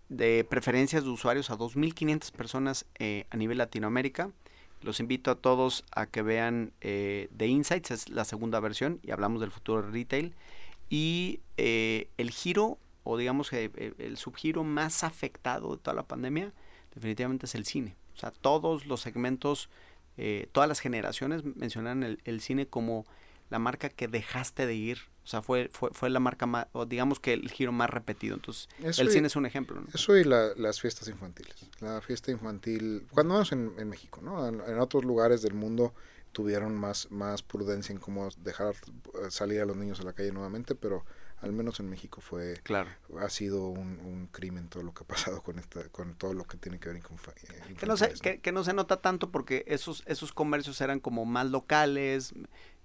[0.08, 4.30] de preferencias de usuarios a 2.500 personas eh, a nivel Latinoamérica.
[4.80, 9.10] Los invito a todos a que vean eh, The Insights, es la segunda versión, y
[9.10, 10.34] hablamos del futuro retail.
[10.88, 16.52] Y eh, el giro, o digamos que el subgiro más afectado de toda la pandemia,
[16.94, 17.96] definitivamente es el cine.
[18.14, 19.68] O sea, todos los segmentos,
[20.50, 23.06] todas las generaciones mencionan el, el cine como
[23.50, 26.86] la marca que dejaste de ir o sea, fue, fue, fue la marca más, o
[26.86, 28.34] digamos que el giro más repetido.
[28.34, 29.84] Entonces, el cine es un ejemplo.
[29.92, 31.54] Eso y las fiestas infantiles.
[31.80, 34.48] La fiesta infantil, cuando vamos en, en México, ¿no?
[34.48, 35.92] En, otros lugares del mundo
[36.32, 40.32] tuvieron más, más prudencia en cómo dejar eh, salir a los niños a la calle
[40.32, 41.04] nuevamente, pero
[41.42, 42.90] al menos en México fue claro
[43.20, 46.44] ha sido un, un, crimen todo lo que ha pasado con esta con todo lo
[46.44, 49.30] que tiene que ver con eh, que no se que, que, no se nota tanto
[49.30, 52.34] porque esos esos comercios eran como más locales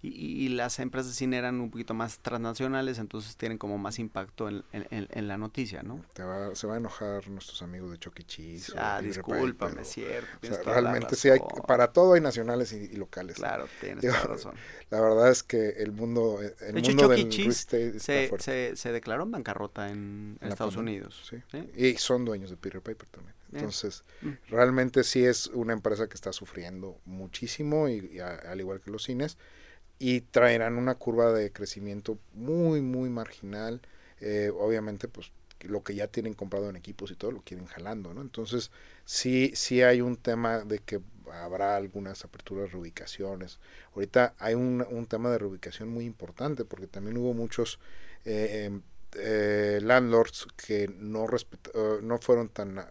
[0.06, 4.50] y, las empresas de cine eran un poquito más transnacionales, entonces tienen como más impacto
[4.50, 6.04] en, en, la noticia, ¿no?
[6.54, 8.26] se va a enojar nuestros amigos de Chucky e.
[8.26, 8.74] Cheese.
[8.78, 10.30] Ah, discúlpame, es cierto.
[10.66, 13.38] realmente sí hay, para todo hay nacionales y, locales.
[13.38, 14.56] Claro, tienes toda razón.
[14.90, 17.52] La verdad es que el mundo, eh, el de mundo del e.
[17.54, 21.30] se, se, se, declaró en bancarrota en, Estados Unidos.
[21.30, 21.58] Sí.
[21.76, 23.36] Y son dueños de Peter Piper también.
[23.54, 24.32] Entonces, mm.
[24.50, 29.38] realmente sí es una empresa que está sufriendo muchísimo y, al igual que los cines
[30.04, 33.80] y traerán una curva de crecimiento muy, muy marginal.
[34.20, 35.32] Eh, obviamente, pues
[35.62, 38.22] lo que ya tienen comprado en equipos y todo lo quieren jalando, ¿no?
[38.22, 38.70] Entonces,
[39.06, 41.00] sí, sí hay un tema de que
[41.32, 43.62] habrá algunas aperturas, reubicaciones.
[43.96, 47.80] Ahorita hay un, un tema de reubicación muy importante porque también hubo muchos
[48.26, 48.82] eh, em,
[49.16, 51.28] eh, landlords que no,
[52.02, 52.90] no fueron tan ah,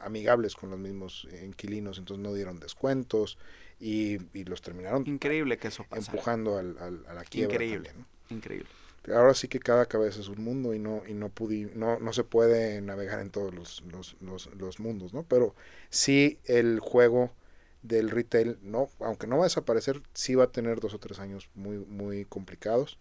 [0.00, 3.38] amigables con los mismos inquilinos, entonces no dieron descuentos,
[3.82, 7.90] y, los terminaron increíble que eso empujando al, a la quiebra increíble
[8.30, 8.68] increíble.
[9.12, 12.12] Ahora sí que cada cabeza es un mundo y no y no pudi, no, no
[12.12, 13.82] se puede navegar en todos los,
[14.20, 15.56] los, los, mundos no pero
[15.90, 17.32] sí el juego
[17.82, 21.18] del retail no aunque no va a desaparecer sí va a tener dos o tres
[21.18, 22.98] años muy muy complicados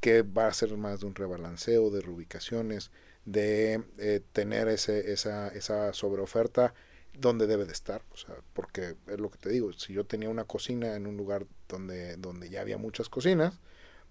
[0.00, 2.90] que va a ser más de un rebalanceo de reubicaciones
[3.24, 6.74] de eh, tener ese, esa, esa sobreoferta
[7.20, 10.28] donde debe de estar, o sea, porque es lo que te digo, si yo tenía
[10.28, 13.58] una cocina en un lugar donde, donde ya había muchas cocinas,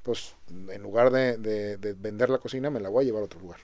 [0.03, 3.39] pues en lugar de, de, vender la cocina me la voy a llevar a otro
[3.39, 3.59] lugar,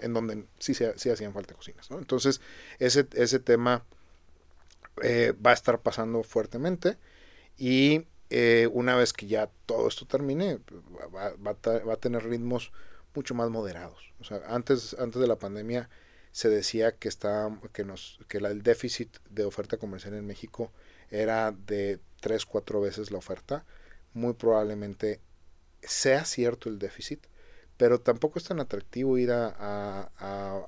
[0.00, 1.98] en donde sí, sí hacían falta cocinas, ¿no?
[1.98, 2.40] Entonces,
[2.78, 3.84] ese, ese tema
[5.02, 6.96] eh, va a estar pasando fuertemente
[7.56, 10.58] y eh, una vez que ya todo esto termine,
[11.14, 12.72] va, va, va, a tener ritmos
[13.14, 14.12] mucho más moderados.
[14.20, 15.88] O sea, antes, antes de la pandemia
[16.36, 20.70] se decía que está que nos que el déficit de oferta comercial en México
[21.10, 23.64] era de tres cuatro veces la oferta
[24.12, 25.22] muy probablemente
[25.80, 27.26] sea cierto el déficit
[27.78, 30.10] pero tampoco es tan atractivo ir a,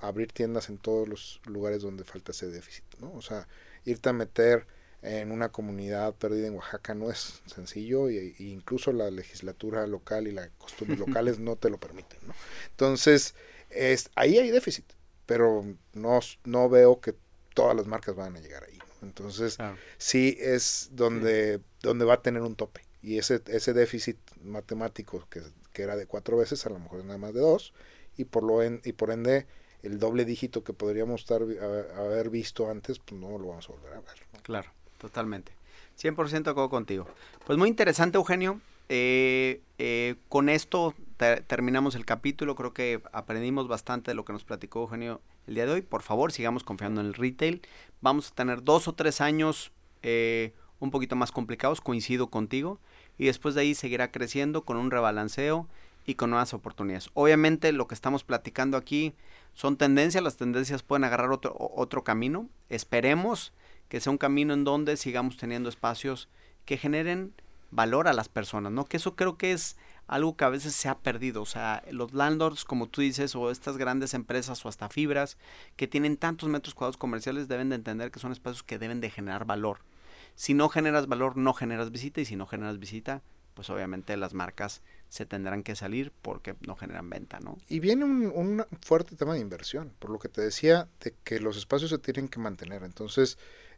[0.00, 3.46] abrir tiendas en todos los lugares donde falta ese déficit no o sea
[3.84, 4.66] irte a meter
[5.02, 10.32] en una comunidad perdida en Oaxaca no es sencillo y, incluso la legislatura local y
[10.32, 12.34] las costumbres locales no te lo permiten ¿no?
[12.70, 13.34] entonces
[13.68, 14.96] es, ahí hay déficit
[15.28, 15.62] pero
[15.92, 17.14] no, no veo que
[17.52, 18.78] todas las marcas van a llegar ahí.
[19.02, 19.58] Entonces,
[19.98, 22.80] sí es donde, donde va a tener un tope.
[23.02, 25.42] Y ese, ese déficit matemático que,
[25.74, 27.74] que era de cuatro veces, a lo mejor es nada más de dos,
[28.16, 29.46] y por, lo en, y por ende
[29.82, 33.92] el doble dígito que podríamos estar, haber visto antes, pues no lo vamos a volver
[33.92, 34.42] a ver.
[34.42, 35.52] Claro, totalmente.
[36.00, 37.06] 100% de acuerdo contigo.
[37.44, 38.62] Pues muy interesante, Eugenio.
[38.88, 42.54] Eh, eh, con esto terminamos el capítulo.
[42.54, 45.82] Creo que aprendimos bastante de lo que nos platicó Eugenio el día de hoy.
[45.82, 47.62] Por favor, sigamos confiando en el retail.
[48.00, 52.78] Vamos a tener dos o tres años eh, un poquito más complicados, coincido contigo.
[53.18, 55.68] Y después de ahí seguirá creciendo con un rebalanceo
[56.06, 57.10] y con nuevas oportunidades.
[57.14, 59.14] Obviamente lo que estamos platicando aquí
[59.54, 60.22] son tendencias.
[60.22, 62.48] Las tendencias pueden agarrar otro, otro camino.
[62.68, 63.52] Esperemos
[63.88, 66.28] que sea un camino en donde sigamos teniendo espacios
[66.64, 67.34] que generen
[67.70, 68.84] valor a las personas, ¿no?
[68.84, 69.76] Que eso creo que es
[70.08, 71.42] algo que a veces se ha perdido.
[71.42, 75.36] O sea, los landlords, como tú dices, o estas grandes empresas o hasta fibras
[75.76, 79.10] que tienen tantos metros cuadrados comerciales deben de entender que son espacios que deben de
[79.10, 79.80] generar valor.
[80.34, 83.22] Si no generas valor, no generas visita y si no generas visita,
[83.54, 87.58] pues obviamente las marcas se tendrán que salir porque no generan venta, ¿no?
[87.68, 91.40] Y viene un, un fuerte tema de inversión, por lo que te decía de que
[91.40, 92.84] los espacios se tienen que mantener.
[92.84, 93.36] Entonces,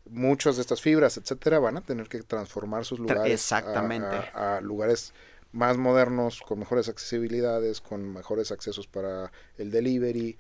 [0.09, 4.17] muchas de estas fibras, etcétera, van a tener que transformar sus lugares Exactamente.
[4.35, 5.15] A, lugares
[5.53, 10.37] más modernos, con mejores accesibilidades, con mejores accesos para el delivery.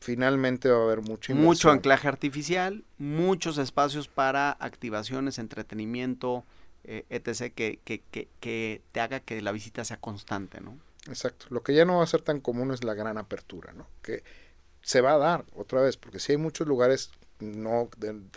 [0.00, 6.44] Finalmente va a haber mucho Mucho anclaje artificial, muchos espacios para activaciones, entretenimiento,
[6.84, 10.78] eh, etc., que, que, que, que te haga que la visita sea constante, ¿no?
[11.08, 11.46] Exacto.
[11.50, 13.86] Lo que ya no va a ser tan común es la gran apertura, ¿no?
[14.02, 14.22] Que
[14.82, 17.10] se va a dar otra vez, porque si hay muchos lugares
[17.40, 17.88] no,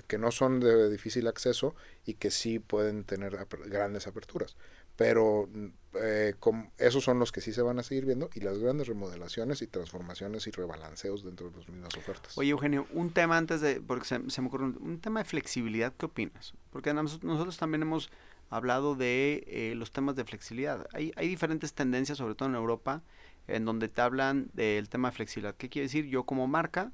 [0.07, 1.75] que no son de difícil acceso
[2.05, 4.55] y que sí pueden tener grandes aperturas.
[4.97, 5.47] Pero
[5.93, 6.33] eh,
[6.77, 9.67] esos son los que sí se van a seguir viendo y las grandes remodelaciones y
[9.67, 12.37] transformaciones y rebalanceos dentro de las mismas ofertas.
[12.37, 16.07] Oye, Eugenio, un tema antes de, porque se, me ocurre, un, tema de flexibilidad, ¿qué
[16.07, 16.53] opinas?
[16.71, 18.09] Porque nosotros, también hemos
[18.49, 20.87] hablado de eh, los temas de flexibilidad.
[20.93, 23.03] Hay, hay diferentes tendencias, sobre todo en Europa,
[23.47, 25.55] en donde te hablan del tema de flexibilidad.
[25.55, 26.05] ¿Qué quiere decir?
[26.05, 26.91] Yo como marca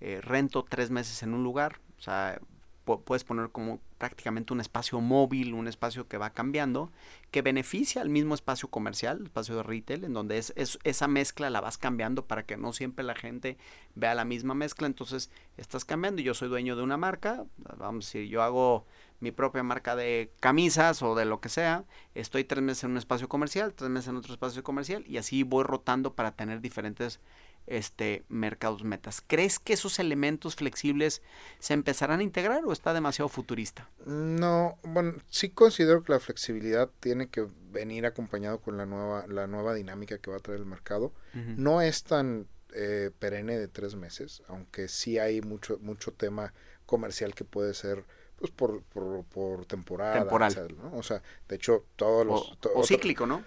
[0.00, 2.38] eh, rento tres meses en un lugar, o sea,
[2.86, 6.92] puedes poner como prácticamente un espacio móvil, un espacio que va cambiando,
[7.30, 11.50] que beneficia al mismo espacio comercial, el espacio de retail, en donde es, esa mezcla
[11.50, 13.58] la vas cambiando para que no siempre la gente
[13.94, 16.22] vea la misma mezcla, entonces estás cambiando.
[16.22, 17.44] Yo soy dueño de una marca,
[17.76, 18.86] vamos a decir, yo hago
[19.20, 21.84] mi propia marca de camisas o de lo que sea,
[22.14, 25.42] estoy tres meses en un espacio comercial, tres meses en otro espacio comercial y así
[25.42, 27.20] voy rotando para tener diferentes
[27.66, 29.22] este, mercados metas.
[29.26, 31.22] ¿Crees que esos elementos flexibles
[31.58, 33.88] se empezarán a integrar o está demasiado futurista?
[34.04, 39.46] No, bueno, sí considero que la flexibilidad tiene que venir acompañado con la nueva, la
[39.46, 41.12] nueva dinámica que va a traer el mercado.
[41.34, 46.54] No es tan eh, perenne de tres meses, aunque sí hay mucho, mucho tema
[46.86, 48.04] comercial que puede ser
[48.36, 50.18] pues por, por, temporada.
[50.20, 50.76] Temporal.
[50.92, 52.58] O sea, de hecho, todos los...
[52.74, 53.42] o cíclico, ¿no?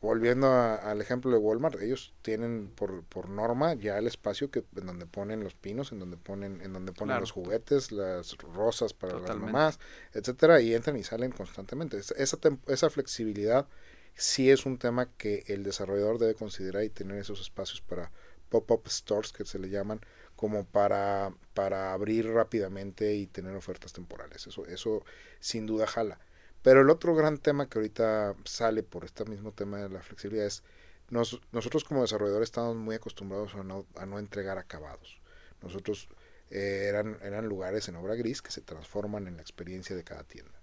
[0.00, 4.86] Volviendo al ejemplo de Walmart, ellos tienen por, por norma ya el espacio que en
[4.86, 9.18] donde ponen los pinos, en donde ponen en donde ponen los juguetes, las rosas para
[9.18, 9.80] las mamás,
[10.12, 11.98] etcétera, y entran y salen constantemente.
[11.98, 13.66] Esa esa flexibilidad
[14.14, 18.12] sí es un tema que el desarrollador debe considerar y tener esos espacios para
[18.48, 20.00] pop-up stores que se le llaman
[20.36, 24.46] como para para abrir rápidamente y tener ofertas temporales.
[24.46, 25.04] Eso eso
[25.40, 26.20] sin duda jala.
[26.68, 30.44] Pero el otro gran tema que ahorita sale por este mismo tema de la flexibilidad
[30.44, 30.62] es
[31.08, 35.18] nos, nosotros como desarrolladores estamos muy acostumbrados a no, a no entregar acabados.
[35.62, 36.10] Nosotros
[36.50, 40.24] eh, eran, eran lugares en obra gris que se transforman en la experiencia de cada
[40.24, 40.60] tienda.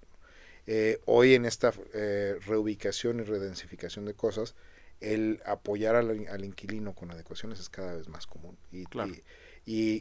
[0.68, 4.54] Eh, hoy en esta eh, reubicación y redensificación de cosas,
[5.00, 8.60] el apoyar al, al, inquilino con adecuaciones es cada vez más común.
[8.72, 9.24] Y, claro y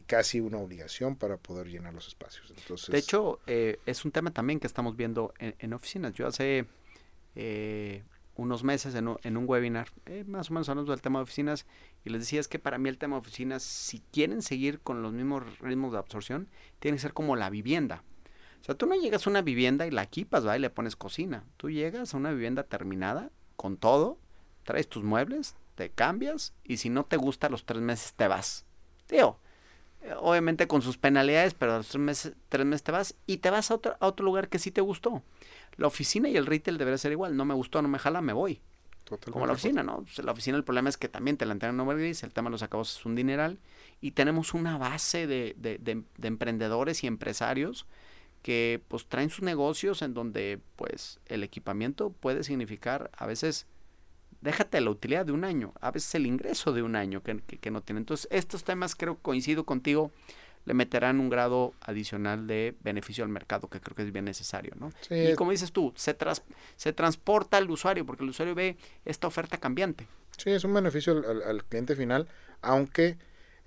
[0.07, 2.53] casi una obligación para poder llenar los espacios.
[2.57, 6.12] Entonces, de hecho, eh, es un tema también que estamos viendo en, oficinas.
[6.12, 6.67] Yo hace
[7.35, 8.03] eh,
[8.37, 11.67] unos meses en, un webinar, eh, más o menos hablamos del tema de oficinas,
[12.05, 15.03] y les decía es que para mí el tema de oficinas, si quieren seguir con
[15.03, 16.49] los mismos ritmos de absorción,
[16.79, 18.03] tiene que ser como la vivienda.
[18.61, 20.57] O sea, tú no llegas a una vivienda y la equipas, ¿va?
[20.57, 21.45] Y le pones cocina.
[21.57, 24.19] Tú llegas a una vivienda terminada, con todo,
[24.65, 28.65] traes tus muebles, te cambias, y si no te gusta, los tres meses te vas.
[29.07, 29.39] Tío,
[30.19, 33.51] obviamente con sus penalidades, pero a los tres meses, tres meses te vas y te
[33.51, 35.23] vas a otro, a otro lugar que sí te gustó.
[35.77, 37.37] La oficina y el retail debería ser igual.
[37.37, 38.61] No me gustó, no me jala, me voy.
[39.31, 40.03] Como la oficina, ¿no?
[40.03, 42.49] Pues, la oficina el problema es que también te la entregan en gris, el tema
[42.49, 43.59] de los acabos es un dineral
[44.01, 47.87] y tenemos una base de, de, de, emprendedores y empresarios
[48.43, 53.67] que pues traen sus negocios en donde pues el equipamiento puede significar a veces
[54.45, 57.81] déjate la utilidad de un año, a veces el ingreso de un año que, no
[57.81, 57.99] tiene.
[57.99, 60.13] Entonces, estos temas creo coincido contigo,
[60.67, 64.75] le meterán un grado adicional de beneficio al mercado que creo que es bien necesario,
[64.79, 64.93] ¿no?
[65.11, 66.17] Y como dices tú, se,
[66.77, 70.07] se transporta al usuario porque el usuario ve esta oferta cambiante.
[70.37, 72.29] Sí, es un beneficio al, cliente final,
[72.61, 73.17] aunque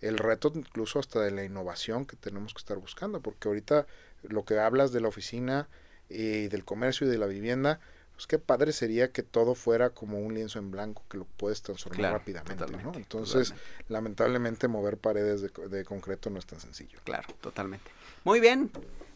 [0.02, 3.88] el reto incluso hasta de la innovación que tenemos que estar buscando, porque ahorita
[4.24, 5.68] lo que hablas de la oficina
[6.10, 7.80] y del comercio y de la vivienda,
[8.18, 11.62] pues qué padre sería que todo fuera como un lienzo en blanco que lo puedes
[11.62, 12.92] transformar rápidamente, ¿no?
[12.96, 13.54] Entonces,
[13.90, 16.98] lamentablemente mover paredes de, concreto no es tan sencillo.
[17.04, 17.92] Claro, totalmente.
[18.24, 18.72] Muy bien,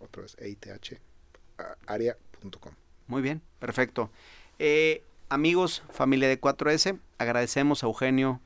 [0.00, 0.36] otra vez.
[3.06, 4.10] Muy bien, perfecto.
[4.58, 8.40] Eh, amigos, familia de 4S, agradecemos a Eugenio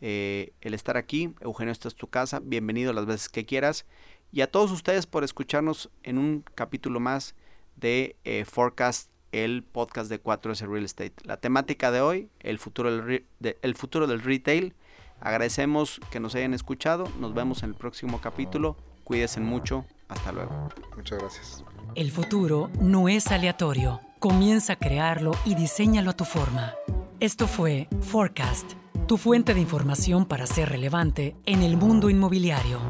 [0.00, 1.34] el estar aquí.
[1.40, 2.40] Eugenio, esta es tu casa.
[2.40, 3.84] Bienvenido las veces que quieras
[4.32, 7.34] y a todos ustedes por escucharnos en un capítulo más
[7.76, 11.14] de eh, Forecast, el podcast de 4S Real Estate.
[11.24, 14.74] La temática de hoy, el futuro del, el futuro del retail.
[15.20, 17.04] Agradecemos que nos hayan escuchado.
[17.18, 18.76] Nos vemos en el próximo capítulo.
[19.04, 19.84] Cuídense mucho.
[20.08, 20.68] Hasta luego.
[20.96, 21.64] Muchas gracias.
[21.94, 24.00] El futuro no es aleatorio.
[24.18, 26.74] Comienza a crearlo y diseñalo a tu forma.
[27.20, 28.72] Esto fue Forecast,
[29.06, 32.80] tu fuente de información para ser relevante en el mundo inmobiliario.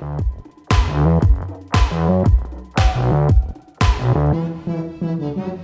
[1.98, 2.28] Thank
[5.48, 5.57] you.